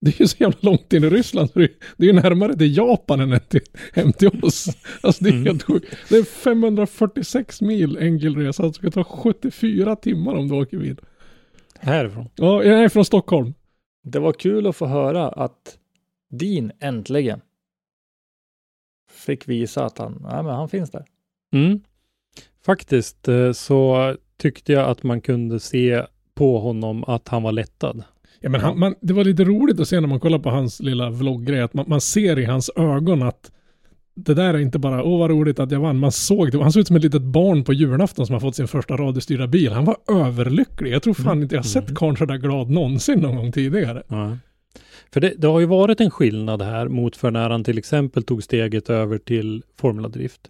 [0.02, 1.50] det är ju så jävla långt in i Ryssland.
[1.54, 1.64] Det
[1.98, 3.62] är ju närmare till Japan än till,
[3.94, 4.68] hem till oss.
[5.02, 5.46] Alltså det är Mm.
[5.46, 5.96] helt sjukt.
[6.10, 8.64] Det är 546 mil enkel resa.
[8.68, 11.00] Det ska ta 74 timmar om du åker bil.
[11.80, 12.30] härifrån.
[12.36, 13.54] Ja, jag är från Stockholm.
[14.04, 15.78] Det var kul att få höra att
[16.32, 17.42] Dean äntligen
[19.12, 21.06] fick visa att han, nej, men han finns där.
[21.54, 21.80] Mm.
[22.66, 28.04] Faktiskt eh, så tyckte jag att man kunde se på honom att han var lättad.
[28.42, 30.80] Ja, men han, man, det var lite roligt att se när man kollar på hans
[30.80, 33.52] lilla vlogggrej, att man, man ser i hans ögon att
[34.16, 35.98] det där är inte bara, åh vad roligt att jag vann.
[35.98, 38.56] Man såg det, han såg ut som ett litet barn på julafton som har fått
[38.56, 39.72] sin första radiostyrda bil.
[39.72, 40.92] Han var överlycklig.
[40.92, 44.04] Jag tror fan inte jag har sett karln så där glad någonsin någon gång tidigare.
[44.08, 44.38] Ja.
[45.14, 48.24] För det, det har ju varit en skillnad här mot för när han till exempel
[48.24, 50.42] tog steget över till Formula Drift.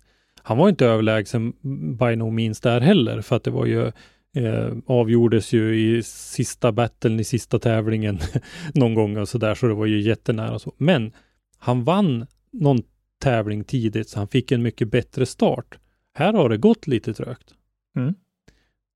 [0.43, 1.53] Han var inte överlägsen
[1.99, 3.91] by no means där heller, för att det var ju
[4.35, 8.19] eh, avgjordes ju i sista battlen i sista tävlingen
[8.73, 10.73] någon gång och så där, så det var ju jättenära så.
[10.77, 11.13] Men
[11.57, 12.83] han vann någon
[13.21, 15.79] tävling tidigt, så han fick en mycket bättre start.
[16.13, 17.53] Här har det gått lite trögt.
[17.95, 18.13] Mm.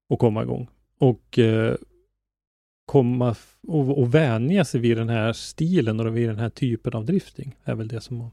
[0.09, 0.67] att komma igång.
[0.99, 1.75] Och eh,
[2.85, 3.35] komma
[3.67, 7.55] och, och vänja sig vid den här stilen och vid den här typen av drifting.
[7.63, 8.31] är väl det som har...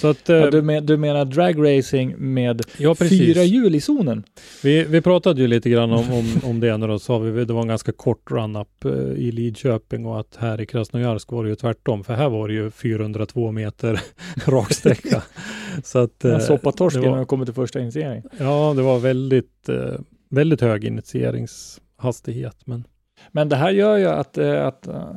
[0.00, 0.28] Så att...
[0.30, 4.24] Eh, Ja, du, men, du menar dragracing med ja, fyra hjul i zonen?
[4.62, 7.52] Vi, vi pratade ju lite grann om, om, om det när då sa vi det
[7.52, 11.50] var en ganska kort run-up eh, i Lidköping och att här i Krasnojarsk var det
[11.50, 12.04] ju tvärtom.
[12.04, 14.00] För här var det ju 402 meter
[14.46, 15.22] raksträcka.
[15.84, 16.16] Så att...
[16.22, 18.22] Jag eh, soppar torsk det innan jag kommer till första initiering.
[18.38, 22.56] Ja, det var väldigt, eh, väldigt hög initieringshastighet.
[22.64, 22.84] Men
[23.32, 25.14] Men det här gör ju att, eh, att eh,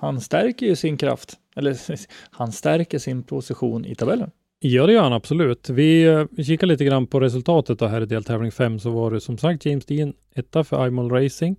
[0.00, 1.34] han stärker ju sin kraft.
[1.56, 1.76] Eller
[2.30, 4.30] han stärker sin position i tabellen.
[4.60, 5.70] Ja, det gör han absolut.
[5.70, 9.20] Vi eh, kikar lite grann på resultatet då här i deltävling 5 så var det
[9.20, 11.56] som sagt James Dean etta för Imol Racing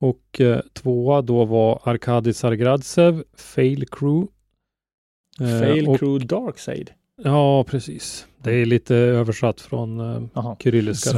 [0.00, 4.28] och eh, tvåa då var Arkadi Sargradsev, Fail Crew.
[5.40, 6.90] Eh, Fail crew dark side.
[7.24, 8.26] Ja, precis.
[8.42, 9.98] Det är lite översatt från
[10.34, 10.56] Jaha.
[10.60, 11.10] kyrilliska.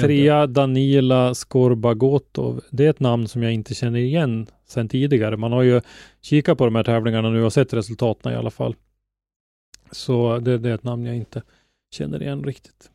[0.00, 2.60] Trea Danila Skorbagotov.
[2.70, 5.36] Det är ett namn som jag inte känner igen sedan tidigare.
[5.36, 5.80] Man har ju
[6.22, 8.74] kikat på de här tävlingarna nu och sett resultaten i alla fall.
[9.90, 11.42] Så det, det är ett namn jag inte
[11.90, 12.90] känner igen riktigt.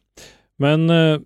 [0.58, 1.20] Men eh,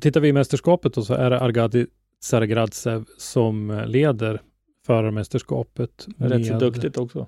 [0.00, 1.86] tittar vi i mästerskapet då så är det Argadi
[2.20, 4.40] Sargradsev som eh, leder
[4.86, 6.06] förarmästerskapet.
[6.18, 7.26] Rätt så duktigt också.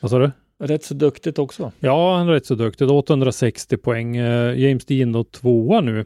[0.00, 0.30] Vad sa du?
[0.62, 1.72] rätt så duktigt också.
[1.80, 2.90] Ja, han är rätt så duktig.
[2.90, 4.16] 860 poäng.
[4.16, 6.04] Eh, James Dean då tvåa nu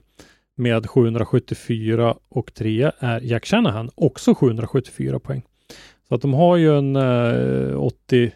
[0.57, 5.43] med 774 och trea är Jack Shanahan, också 774 poäng.
[6.09, 8.33] Så att de har ju en eh, 80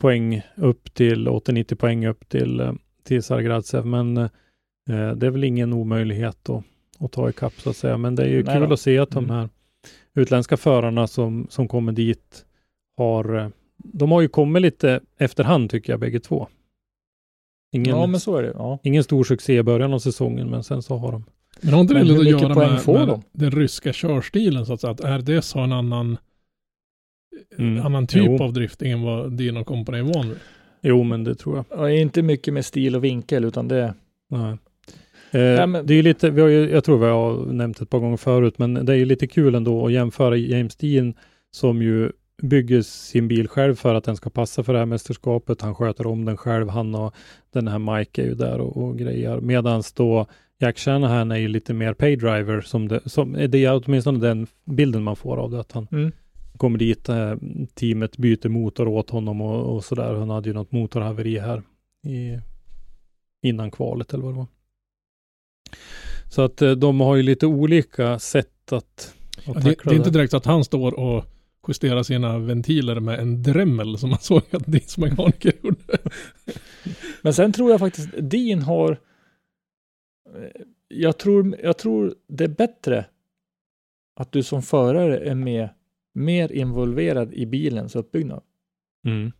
[0.00, 2.72] poäng upp till 80-90 poäng upp till, eh,
[3.04, 4.28] till Sargradsev, men eh,
[5.16, 6.64] det är väl ingen omöjlighet att,
[7.00, 7.96] att ta ikapp så att säga.
[7.98, 8.74] Men det är ju Nej kul då.
[8.74, 9.36] att se att de Mm.
[9.36, 9.48] här
[10.14, 12.44] utländska förarna som, som kommer dit
[12.96, 13.48] har, eh,
[13.84, 16.48] de har ju kommit lite efterhand tycker jag bägge två.
[17.72, 18.52] Ingen, Ja, men så är det.
[18.54, 18.78] Ja.
[18.82, 21.24] ingen stor succé i början av säsongen, men sen så har de
[21.60, 23.22] Men har inte det lite att göra med, med de?
[23.32, 24.90] den ryska körstilen så att säga?
[24.90, 26.16] Att RDS har en annan,
[27.58, 27.86] Mm.
[27.86, 28.42] annan typ Jo.
[28.42, 30.38] av drifting än vad Dino Company är van vid.
[30.82, 31.64] Jo, men det tror jag.
[31.70, 33.94] Ja, inte mycket med stil och vinkel, utan det...
[34.30, 34.50] Nej.
[35.30, 37.90] Eh, men- Det är ju lite, vi har ju, jag tror vi har nämnt ett
[37.90, 41.14] par gånger förut, men det är ju lite kul ändå att jämföra James Dean
[41.50, 42.12] som ju
[42.42, 45.60] bygger sin bil själv för att den ska passa för det här mästerskapet.
[45.60, 46.68] Han sköter om den själv.
[46.68, 47.14] Han och
[47.52, 49.40] den här Mike är ju där och, och grejer.
[49.40, 50.26] Medans då
[50.60, 55.02] Jack Shanahan är ju lite mer paydriver som det, som, det är åtminstone den bilden
[55.02, 55.60] man får av det.
[55.60, 56.12] Att han Mm.
[56.56, 57.34] kommer dit, eh,
[57.74, 60.14] teamet byter motor åt honom och, och sådär.
[60.14, 61.62] Han hade ju något motorhaveri här
[62.06, 62.38] i,
[63.42, 64.46] innan kvalet eller vad det var.
[66.30, 69.14] Så att eh, de har ju lite olika sätt att,
[69.46, 71.24] att det, det är inte direkt att han står och
[71.68, 75.98] justerar sina ventiler med en Dremel som man såg att Dins mekaniker gjorde.
[77.22, 78.90] Men sen tror jag faktiskt Dean har...
[78.92, 83.04] eh, Jag tror, jag tror det är bättre
[84.20, 85.68] att du som förare är med,
[86.14, 88.42] mer involverad i bilens uppbyggnad.
[89.06, 89.32] Mm.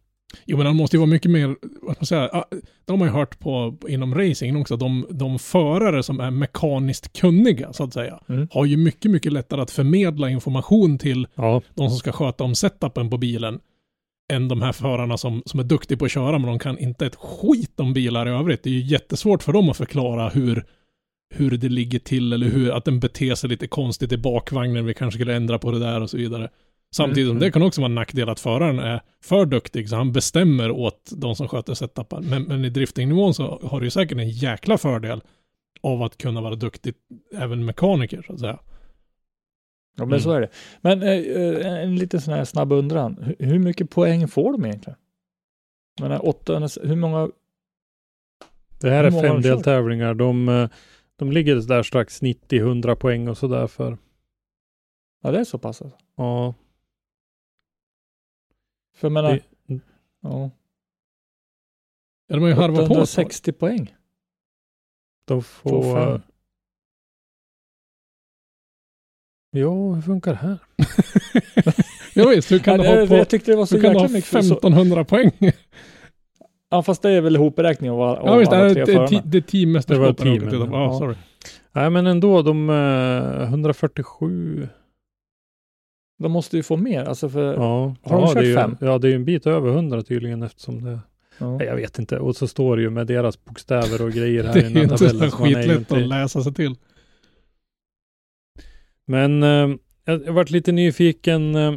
[0.47, 1.47] Jo men han måste ju vara mycket mer,
[1.83, 2.45] vad ska man säga,
[2.85, 7.19] de har man ju hört på inom racingen också, de, de förare som är mekaniskt
[7.21, 8.49] kunniga så att säga, Mm.
[8.51, 12.55] har ju mycket, mycket lättare att förmedla information till Ja, de som ska sköta om
[12.55, 13.61] setupen på bilen
[14.33, 17.07] än de här förarna som, som är duktiga på att köra men de kan inte
[17.07, 18.63] ett skit om bilar i övrigt.
[18.63, 20.65] Det är ju jättesvårt för dem att förklara hur,
[21.35, 24.87] hur det ligger till eller hur att den beter sig lite konstigt i bakvagnen.
[24.87, 26.49] Vi kanske skulle ändra på det där och så vidare.
[26.97, 27.41] Samtidigt som Mm.
[27.41, 31.11] det kan också vara en nackdel att föraren är för duktig så han bestämmer åt
[31.17, 32.25] de som sköter setupen.
[32.29, 35.21] Men, men i driftingnivån så har du ju säkert en jäkla fördel
[35.83, 36.95] av att kunna vara duktig
[37.37, 38.59] även mekaniker så att säga.
[39.97, 40.21] Ja, men Mm.
[40.21, 40.49] så är det.
[40.81, 43.17] Men eh, eh, en liten sån här snabb undran.
[43.23, 44.99] Hur, hur mycket poäng får de egentligen?
[46.01, 47.31] Menar, åtta, hur många...
[48.81, 50.15] det här är fem deltävlingar.
[50.15, 50.69] De, eh,
[51.17, 53.99] de ligger där strax 90-100 poäng och sådär för,
[55.23, 55.99] Ja, det är så pass alltså.
[56.17, 56.55] ja,
[58.99, 59.81] För jag menar, Det-
[60.21, 60.51] ja,
[62.31, 62.95] Ja, de har ju harvat på.
[62.95, 63.95] 860 poäng.
[65.25, 65.95] de På får...
[65.95, 66.23] fem.
[69.51, 70.59] Ja, hur funkar det här?
[72.15, 73.15] Ja, visst, hur kan Ja, du ha på...
[73.15, 74.31] jag tyckte det var så Hur kan du jäkla ha mycket.
[74.31, 75.31] Så, 1500 poäng?
[76.71, 79.09] ja, fast det är väl ihopräkning av, av Ja visst, det alla är tre förarna.
[79.09, 80.17] det, det teammästerskapet.
[80.19, 80.99] Det var teamen, ja.
[80.99, 81.15] Sorry.
[81.73, 84.69] Nej, men ändå, de eh, 147.
[86.19, 87.05] De måste ju få mer.
[87.05, 88.77] Alltså för, Ja, Har de ja, kört det ju, fem?
[88.81, 90.99] Ja, det är ju en bit över 100 tydligen eftersom det...
[91.39, 91.57] ja.
[91.59, 92.19] Nej, Jag vet inte.
[92.19, 94.83] Och så står det ju med deras bokstäver och grejer här Det i den här
[94.83, 95.31] inte tabellen.
[95.39, 96.75] man är ju skitlätt inte- att läsa sig till.
[99.05, 99.69] Men eh,
[100.05, 101.55] jag varit lite nyfiken.
[101.55, 101.75] Eh,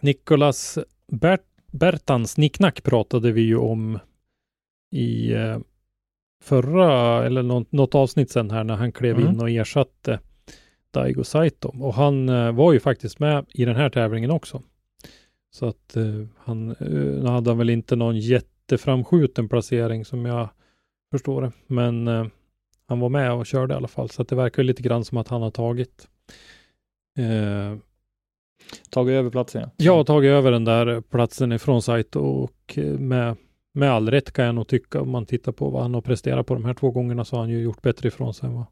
[0.00, 0.78] Nikolas
[1.12, 1.40] Bert,
[1.72, 3.98] Bertans nicknack pratade vi ju om
[4.90, 5.58] i eh,
[6.42, 9.28] förra, eller något, något avsnitt sen här när han klev Mm.
[9.34, 10.20] in och ersatte
[10.92, 11.68] Daigo Saito.
[11.80, 14.62] Och han eh, var ju faktiskt med i den här tävlingen också.
[15.50, 20.48] Så att eh, han eh, nu hade han väl inte någon jätteframskjuten placering som jag
[21.10, 21.52] förstår det.
[21.66, 22.06] Men
[22.86, 24.10] han var med och körde i alla fall.
[24.10, 26.08] Så att det verkar ju lite grann som att han har tagit
[27.18, 27.76] eh,
[28.90, 29.70] Tagit över platsen ja.
[29.76, 33.36] jag har tagit över den där platsen ifrån Saito och med,
[33.74, 36.46] med all rätt kan jag nog tycka om man tittar på vad han har presterat
[36.46, 38.66] på de här två gångerna så har han ju gjort bättre ifrån sig än vad,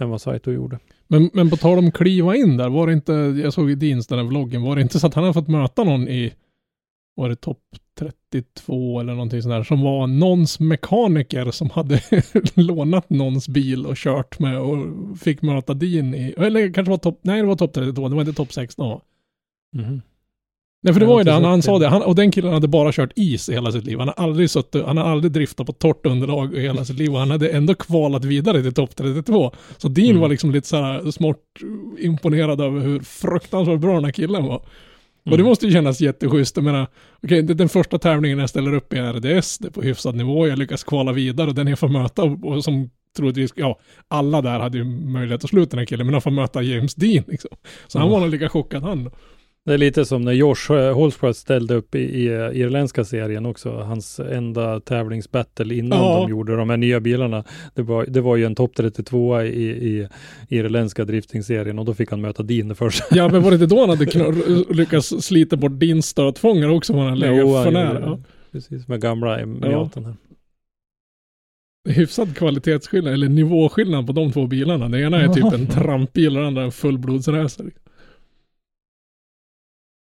[0.00, 0.78] än vad Saito gjorde.
[1.08, 4.06] Men, men på tal om kliva in där, var det inte, jag såg i Deans
[4.06, 6.32] den här vloggen, var det inte så att han hade fått möta någon i,
[7.14, 7.62] var det topp
[7.98, 12.00] 32 eller någonting sånt där, som var någons mekaniker som hade
[12.54, 14.86] lånat någons bil och kört med och
[15.18, 18.22] fick möta Dean i, eller kanske var topp, nej det var topp 32, det var
[18.22, 19.00] inte topp 16 va?
[20.84, 22.68] Nej för det var ju det, han, han sa det, han, och den killen hade
[22.68, 23.98] bara kört is i hela sitt liv.
[23.98, 27.12] Han har aldrig suttit, han har aldrig driftat på torrt underlag i hela sitt liv
[27.12, 29.52] och han hade ändå kvalat vidare till topp 32.
[29.76, 30.20] Så Dean Mm.
[30.20, 31.42] var liksom lite såhär smått
[31.98, 34.56] imponerad över hur fruktansvärt bra den här killen var.
[34.56, 35.46] Och det Mm.
[35.46, 36.56] måste ju kännas jätteschysst.
[36.56, 36.86] Jag menar,
[37.22, 40.46] okej, är den första tävlingen jag ställer upp i RDS, det är på hyfsad nivå,
[40.48, 43.78] jag lyckas kvala vidare och den jag får möta och, som troligtvis, ja,
[44.08, 46.62] alla där hade ju möjlighet att slå ut den här killen, men han får möta
[46.62, 47.50] James Dean liksom.
[47.86, 48.12] Så han Mm.
[48.12, 49.10] var nog lika chockad han.
[49.66, 53.46] Det är lite som när Josh eh, Holsworth ställde upp i, i eh, irländska serien
[53.46, 53.70] också.
[53.72, 56.18] Hans enda tävlingsbattle innan Ja.
[56.20, 57.44] de gjorde de här nya bilarna.
[57.74, 60.08] Det var, det var ju en topp 32 i, i
[60.48, 63.04] irländska driftingserien och då fick han möta Dean först.
[63.10, 64.04] Ja, men var det inte då han hade
[64.74, 66.92] lyckats slita bort din stötfångare också?
[66.92, 68.00] Var han legat för nära?
[68.00, 68.18] Ja.
[68.52, 70.14] Precis, med gamla Miaten här.
[71.88, 74.88] Hyfsad kvalitetsskillnad, eller nivåskillnad på de två bilarna.
[74.88, 77.70] Det ena är typ en trampbil och det andra en fullblodsracer.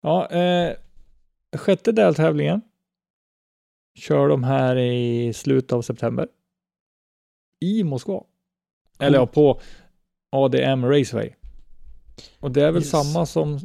[0.03, 0.77] Ja, eh,
[1.57, 2.61] sjätte deltävlingen
[3.99, 6.29] kör de här i slutet av september.
[7.61, 8.25] I Moskva.
[8.99, 9.61] Eller ja, på
[10.31, 11.31] ADM Raceway.
[12.41, 12.91] Och det är väl Yes.
[12.91, 13.59] samma som,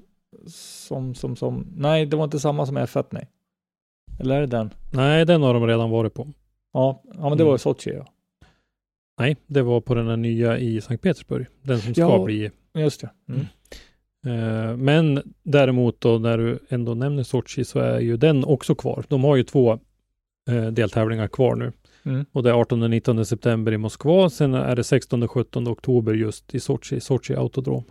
[0.48, 3.30] som, som, som, nej det var inte samma som F1 nej.
[4.20, 4.74] Eller är det den?
[4.92, 6.28] Nej, den har de redan varit på.
[6.74, 7.54] Ja, ja men det var Mm.
[7.54, 8.06] ju Sochi ja.
[9.20, 11.48] Nej, det var på den här nya i Sankt Petersburg.
[11.62, 12.24] Den som ska Ja.
[12.26, 13.10] bli Just det.
[13.30, 13.46] Mm.
[14.28, 19.05] Eh, Men däremot då när du ändå nämner Sochi så är ju den också kvar.
[19.07, 19.80] De har ju två
[20.49, 21.71] eh, deltävlingar kvar nu.
[22.03, 22.25] Mm.
[22.32, 24.30] Och det är 18 och 19 september i Moskva.
[24.30, 27.84] Sen är det 16 och 17 oktober just i Sochi, Sochi Autodrom.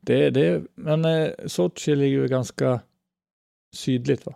[0.00, 2.80] Det, det, men eh, Sochi ligger ju ganska
[3.74, 4.34] sydligt va?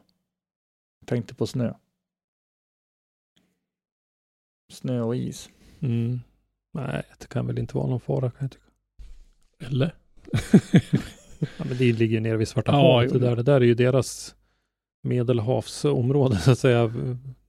[1.07, 1.75] Tänkte på snö.
[4.73, 5.51] Snö och is.
[5.81, 6.21] Mm.
[6.73, 8.68] Nej, det kan väl inte vara någon fara kan jag tycka.
[9.67, 9.95] Eller?
[11.41, 13.13] Ja, men det ligger nere vid Svarta Ja, havet.
[13.13, 14.35] Det där, det där är ju deras
[15.03, 16.93] medelhavsområde så att säga.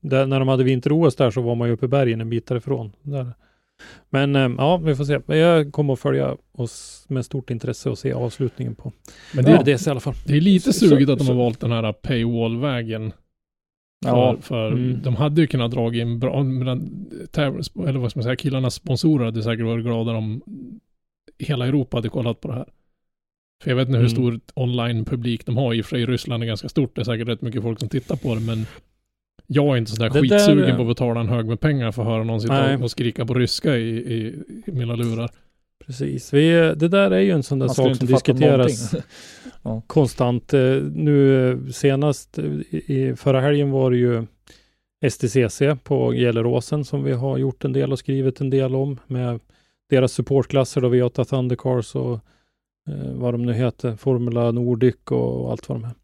[0.00, 2.46] Där, när de hade vinter-OS där så var man ju uppe i bergen en bit
[2.46, 2.92] därifrån.
[3.02, 3.32] Där.
[4.10, 5.20] Men eh, ja, vi får se.
[5.36, 8.92] Jag kommer att följa oss med stort intresse och se avslutningen på
[9.34, 10.14] Men det det, är det i alla fall.
[10.26, 13.12] det är lite Så- sugigt att de så- har valt den här paywall-vägen.
[14.04, 15.02] För, Ja, för Mm.
[15.02, 19.42] de hade ju kunnat dra in bra, eller vad ska man säga, killarnas sponsorer hade
[19.42, 20.40] säkert varit glada om
[21.44, 22.66] hela Europa hade kollat på det här.
[23.62, 24.16] För jag vet inte hur Mm.
[24.16, 25.74] stor online-publik de har.
[25.74, 26.94] I och för sig Ryssland är ganska stort.
[26.96, 28.66] Det är säkert rätt mycket folk som tittar på det, men
[29.46, 31.92] jag är inte sådär Det där, skitsugen eh, på att betala en hög med pengar
[31.92, 32.76] för att höra någon sitta Nej.
[32.76, 34.34] och skrika på ryska i, i,
[34.66, 35.30] i mina lurar.
[35.86, 36.32] Precis.
[36.34, 38.92] Vi, det där är ju en sån där sak som diskuteras
[39.62, 39.82] någonting.
[39.86, 40.54] konstant.
[40.54, 40.60] Eh,
[40.94, 44.26] Nu eh, senast eh, i i förra helgen var det ju
[45.10, 49.40] STCC på Gelleråsen som vi har gjort en del och skrivit en del om med
[49.90, 52.12] deras supportklasser då V8 Thundercars och
[52.90, 55.94] eh, vad de nu heter, Formula Nordic och allt vad de är.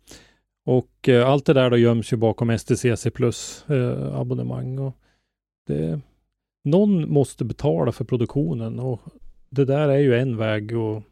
[0.66, 4.96] Och eh, allt det där då göms ju bakom STCC plus eh, abonnemang och
[5.66, 6.00] det,
[6.64, 9.00] någon måste betala för produktionen och
[9.50, 11.02] det där är ju en väg att,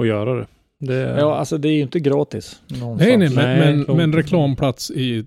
[0.00, 0.46] att göra det.
[0.78, 2.62] det Ja, alltså det är ju inte gratis.
[2.80, 3.08] någonstans.
[3.08, 5.26] Nej, nej, men, Nej, men, men reklamplats i,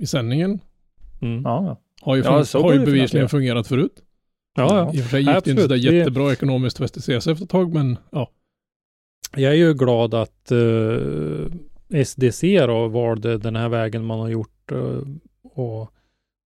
[0.00, 0.60] i sändningen
[1.20, 1.42] Mm.
[1.44, 1.76] Ja, ja.
[2.00, 4.02] har ju, Ja, fun- har ju bevisligen fungerat förut.
[4.58, 4.94] Ja, ja.
[4.94, 5.60] I och för sig gick det inte Absolut.
[5.62, 8.30] sådär jättebra ekonomiskt för STCC efter ett tag, men ja.
[9.36, 14.72] Jag är ju glad att eh, SDC då valde den här vägen man har gjort
[14.72, 15.00] eh,
[15.42, 15.90] och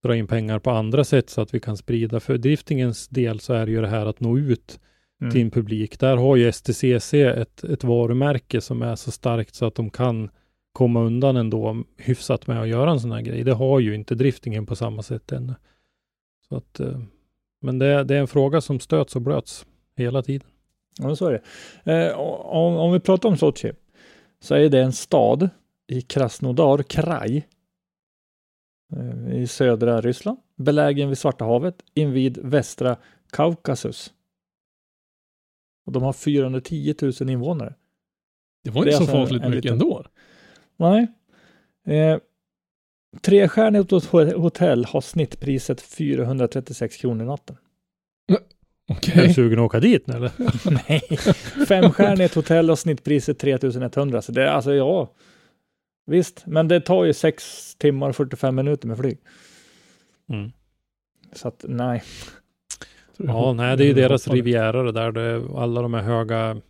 [0.04, 2.20] dra in pengar på andra sätt så att vi kan sprida.
[2.20, 4.78] För driftingens del så är det ju det här att nå ut
[5.20, 5.32] Mm.
[5.32, 6.00] till en publik.
[6.00, 10.30] Där har ju STCC ett, ett varumärke som är så starkt så att de kan
[10.72, 13.44] komma undan ändå hyfsat med att göra en sån här grej.
[13.44, 15.54] Det har ju inte driftingen på samma sätt ännu.
[16.48, 17.00] Så att, eh,
[17.62, 20.48] men det, det är en fråga som stöts och blöts hela tiden.
[20.98, 21.32] Ja, så är
[21.84, 21.92] det.
[22.08, 23.72] Eh, om, om vi pratar om Sochi
[24.40, 25.48] så är det en stad
[25.86, 27.48] i Krasnodar kraj
[28.96, 32.96] eh, i södra Ryssland, belägen vid Svarta havet invid västra
[33.30, 34.12] Kaukasus.
[35.86, 37.74] Och de har 410 000 invånare.
[38.64, 40.04] Det var Det inte så alltså en- fasligt en mycket liten- ändå.
[40.76, 41.06] Nej.
[41.86, 42.18] Eh,
[43.20, 47.56] Trestjärnigt hot- hotell har snittpriset 436 kronor i natten.
[48.90, 49.24] Okej.
[49.24, 50.30] Är du sugen att åka dit nu eller?
[50.88, 51.00] Nej,
[51.68, 54.22] femstjärnigt hotell och snittpriset 3100.
[54.22, 55.12] Så det är alltså ja,
[56.06, 59.18] visst, men det tar ju 6 timmar och 45 minuter med flyg.
[60.28, 60.52] Mm.
[61.32, 62.02] Så att nej,
[63.16, 65.12] Ja, nej, det är ju deras riviera det där.
[65.12, 66.60] Det, alla de här höga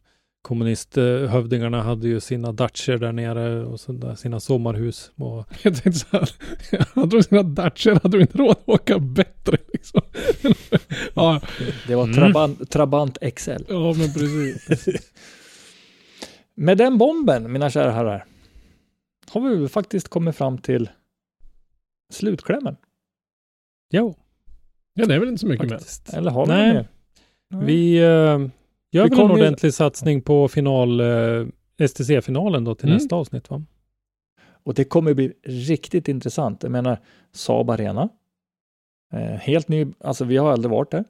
[0.43, 5.11] kommunisthövdingarna hade ju sina dacher där nere och där, sina sommarhus.
[5.17, 6.31] Och, Jag tänkte så här,
[7.01, 10.01] hade de sina Dacia hade de inte råd att åka bättre liksom.
[11.15, 11.41] ja,
[11.87, 12.15] det var Mm.
[12.17, 13.51] Trabant, Trabant XL.
[13.69, 15.13] ja, men precis.
[16.55, 18.25] Med den bomben, mina kära herrar,
[19.31, 20.91] har vi faktiskt kommit fram till
[22.13, 22.77] slutklämmen.
[23.93, 24.17] jo,
[24.95, 25.77] Ja, det är väl inte så mycket mer.
[25.79, 26.13] faktiskt.
[26.15, 26.73] Eller har vi Nej.
[26.75, 26.89] mer?
[27.51, 27.65] Nej.
[27.67, 28.39] Vi eh,
[28.93, 31.47] gör Vi väl en kommer ju- ordentlig satsning på final, eh,
[31.79, 32.97] STC-finalen då till Mm.
[32.97, 33.63] nästa avsnitt va?
[34.65, 36.63] Och det kommer bli riktigt intressant.
[36.63, 36.99] Jag menar,
[37.33, 38.09] Saab Arena.
[39.13, 41.05] Eh, helt ny, alltså vi har aldrig varit där.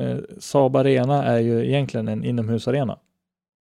[0.00, 2.98] Eh, Saab Arena är ju egentligen en inomhusarena.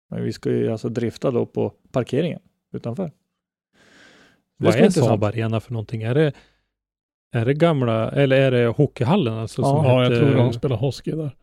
[0.09, 2.39] Men vi ska ju alltså drifta då på parkeringen
[2.73, 3.03] utanför.
[3.05, 4.89] Det Vad är.
[4.89, 6.03] Saab Arena för någonting?
[6.03, 6.33] Är det,
[7.33, 9.61] är det gamla, eller är det hockeyhallen alltså?
[9.61, 9.65] Ja.
[9.67, 11.35] som Ja, jag heter, tror de spelar hockey där.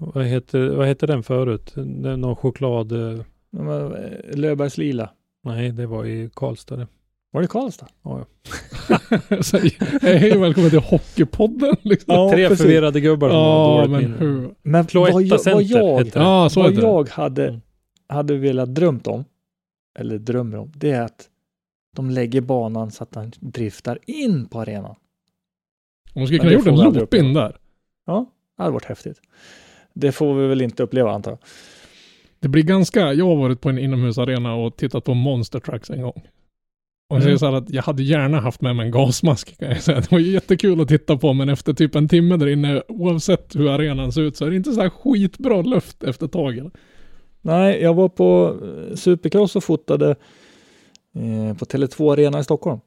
[0.00, 1.72] Vad, heter, vad heter den förut?
[1.74, 2.92] Det är Någon choklad...
[2.92, 3.20] eh,
[3.52, 5.10] Ja, eh, Löfbergs Lila.
[5.44, 6.86] Nej, det var i Karlstad det.
[7.32, 7.86] Var det Karlstad?
[9.40, 9.58] Så,
[10.02, 11.76] Hej och välkommen till Hockeypodden.
[11.82, 12.14] Liksom.
[12.14, 12.62] Ja, Tre precis.
[12.66, 14.50] förvirrade gubbar som har Ja, dåligt men minne.
[14.62, 16.24] Men Cloetta vad jag, vad jag, heter det.
[16.26, 16.80] Ja, så vad det.
[16.80, 17.60] jag hade,
[18.08, 19.24] hade velat drömt om,
[19.98, 21.28] eller drömmer om, det är att
[21.96, 24.94] de lägger banan så att den driftar in på arenan.
[26.14, 27.56] De skulle kunna gjort en loop in där.
[28.06, 28.26] Ja,
[28.56, 29.20] det hade varit häftigt.
[29.92, 31.38] Det får vi väl inte uppleva antar jag.
[32.40, 36.02] Det blir ganska, jag har varit på en inomhusarena och tittat på Monster Trucks en
[36.02, 36.22] gång.
[37.10, 37.38] Och jag säger Mm.
[37.38, 40.00] så här att jag hade gärna haft med mig en gasmask kan jag säga.
[40.00, 43.68] Det var jättekul att titta på men efter typ en timme där inne, oavsett hur
[43.68, 46.70] arenan ser ut så är det inte så här skitbra luft efter tagen.
[47.40, 50.10] Nej, jag var på eh, Supercross och fotade
[51.14, 52.80] eh, på Tele2 Arena i Stockholm.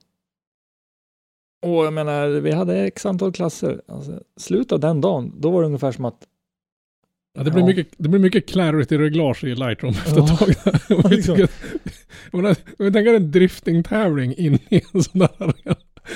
[1.65, 3.81] Och jag menar, vi hade x antal klasser.
[3.87, 6.27] Alltså, slutet av den dagen, då var det ungefär som att
[7.35, 7.67] Ja, det, blir Ja.
[7.67, 10.49] mycket, det blir mycket clarity-reglage i Lightroom efter ett tag.
[11.25, 11.47] där.
[12.77, 15.53] Och jag tänker en drifting-tävling in i en sån där.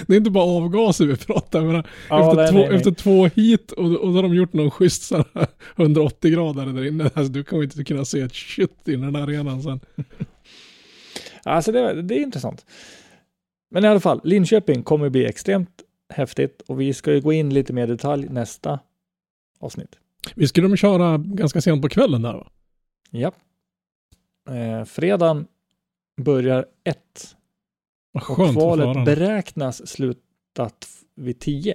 [0.07, 1.83] Det är inte bara avgaser vi pratar om.
[2.09, 2.77] Ja, efter, nej, två, nej, nej.
[2.77, 6.65] efter två hit och, och då har de gjort någon schysst sån här 180 grader
[6.65, 7.03] där inne.
[7.03, 9.79] Alltså, du kommer inte kunna se ett shit i den här arenan sen.
[11.43, 12.65] Alltså det, det är intressant.
[13.71, 15.69] Men i alla fall, Linköping kommer bli extremt
[16.09, 18.79] häftigt och vi ska ju gå in lite mer detalj nästa
[19.59, 19.95] avsnitt.
[20.35, 22.47] Vi skulle de köra ganska sent på kvällen där va?
[23.11, 23.31] Ja.
[24.49, 25.47] Eh, fredagen
[26.21, 27.35] börjar ett
[28.11, 31.73] Vad och skönt för kvalet beräknas slutat f- vid 10.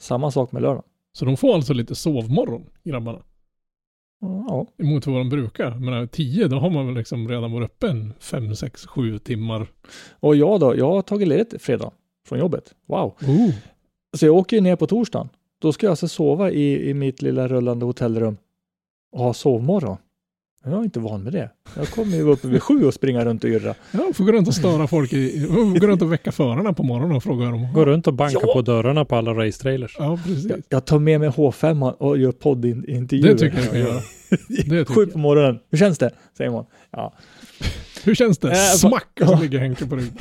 [0.00, 0.84] Samma sak med lördagen.
[1.12, 3.22] Så de får alltså lite sovmorgon, grabbarna.
[4.20, 5.74] Ja, Emot vad de brukar.
[5.78, 9.66] Men 10, då har man väl liksom redan varit uppe en 5, 6, 7 timmar.
[10.10, 11.90] och jag då, jag har tagit ledigt fredag
[12.28, 12.74] från jobbet.
[12.86, 13.14] Wow.
[13.22, 13.50] Oh.
[14.16, 15.28] Så jag åker ju ner på torsdagen.
[15.62, 18.36] Då ska jag alltså sova i, i mitt lilla rullande hotellrum
[19.12, 19.96] och ha sovmorgon.
[20.64, 21.50] Jag är inte van med det.
[21.76, 23.74] Jag kommer ju uppe vid sju och springa runt och yrra.
[23.92, 25.46] Ja, får gå runt och störa folk i,
[25.80, 28.38] gå runt och väcka förarna på morgonen och fråga hur de Gå runt och banka
[28.42, 28.52] Ja.
[28.52, 29.96] på dörrarna på alla racetrailers.
[29.98, 30.50] Ja, precis.
[30.50, 33.28] Jag, jag tar med mig H5 och gör poddintervjuer.
[33.32, 34.00] Det tycker jag ska göra.
[34.66, 35.58] Det Sju på morgonen.
[35.70, 36.10] Hur känns det?
[36.36, 36.66] Säger man.
[36.90, 37.12] Ja.
[38.04, 38.50] Hur känns det?
[38.50, 39.20] Äh, Smack!
[39.20, 40.12] Och så ligger Henke på ryggen.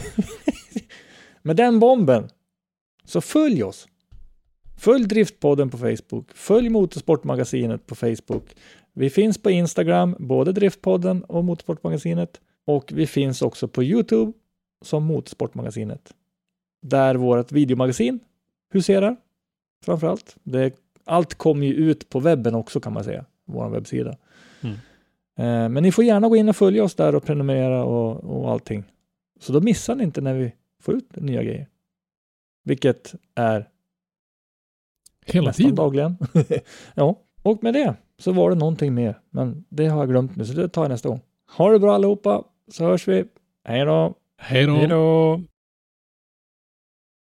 [1.41, 2.29] Med den bomben
[3.05, 3.87] så följ oss.
[4.81, 6.31] Följ Driftpodden på Facebook.
[6.33, 8.55] Följ Motorsportmagasinet på Facebook.
[8.93, 12.41] Vi finns på Instagram, både Driftpodden och Motorsportmagasinet.
[12.65, 14.33] Och vi finns också på Youtube
[14.85, 16.13] som Motorsportmagasinet.
[16.81, 18.19] Där vårt videomagasin
[18.73, 19.15] huserar
[19.85, 20.35] framför allt.
[20.43, 20.75] Det,
[21.05, 24.17] allt kommer ju ut på webben också kan man säga, vår webbsida.
[24.61, 24.75] Mm.
[25.37, 28.51] Eh, men ni får gärna gå in och följa oss där och prenumerera och, och
[28.51, 28.83] allting.
[29.39, 31.67] Så då missar ni inte när vi får ut nya grejer.
[32.63, 33.70] Vilket är
[35.25, 35.75] Hela nästan tiden.
[35.75, 36.17] dagligen.
[36.95, 39.19] ja, och med det så var det någonting mer.
[39.29, 41.21] Men det har jag glömt nu så det tar jag nästa gång.
[41.57, 43.25] Ha det bra allihopa så hörs vi.
[43.67, 44.15] Hej då!
[44.37, 44.75] Hej då.
[44.75, 45.41] Hej då!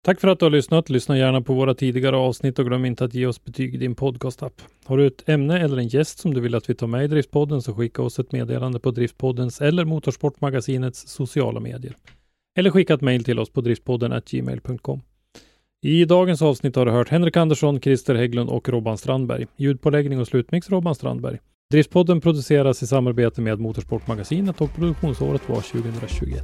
[0.06, 0.89] Tack för att du har lyssnat.
[0.89, 3.96] Lyssna gärna på våra tidigare avsnitt och glöm inte att ge oss betyg i din
[3.96, 4.62] podcastapp.
[4.86, 7.08] Har du ett ämne eller en gäst som du vill att vi tar med i
[7.08, 11.98] Driftpodden så skicka oss ett meddelande på Driftpoddens eller Motorsportmagasinets sociala medier.
[12.58, 15.02] Eller skicka ett mejl till oss på driftpodden gmail.com.
[15.86, 19.46] I dagens avsnitt har du hört Henrik Andersson, Christer Hägglund och Robban Strandberg.
[19.58, 21.40] Ljudpåläggning och slutmix Robban Strandberg.
[21.72, 26.44] Driftpodden produceras i samarbete med Motorsportmagasinet och produktionsåret var 2021.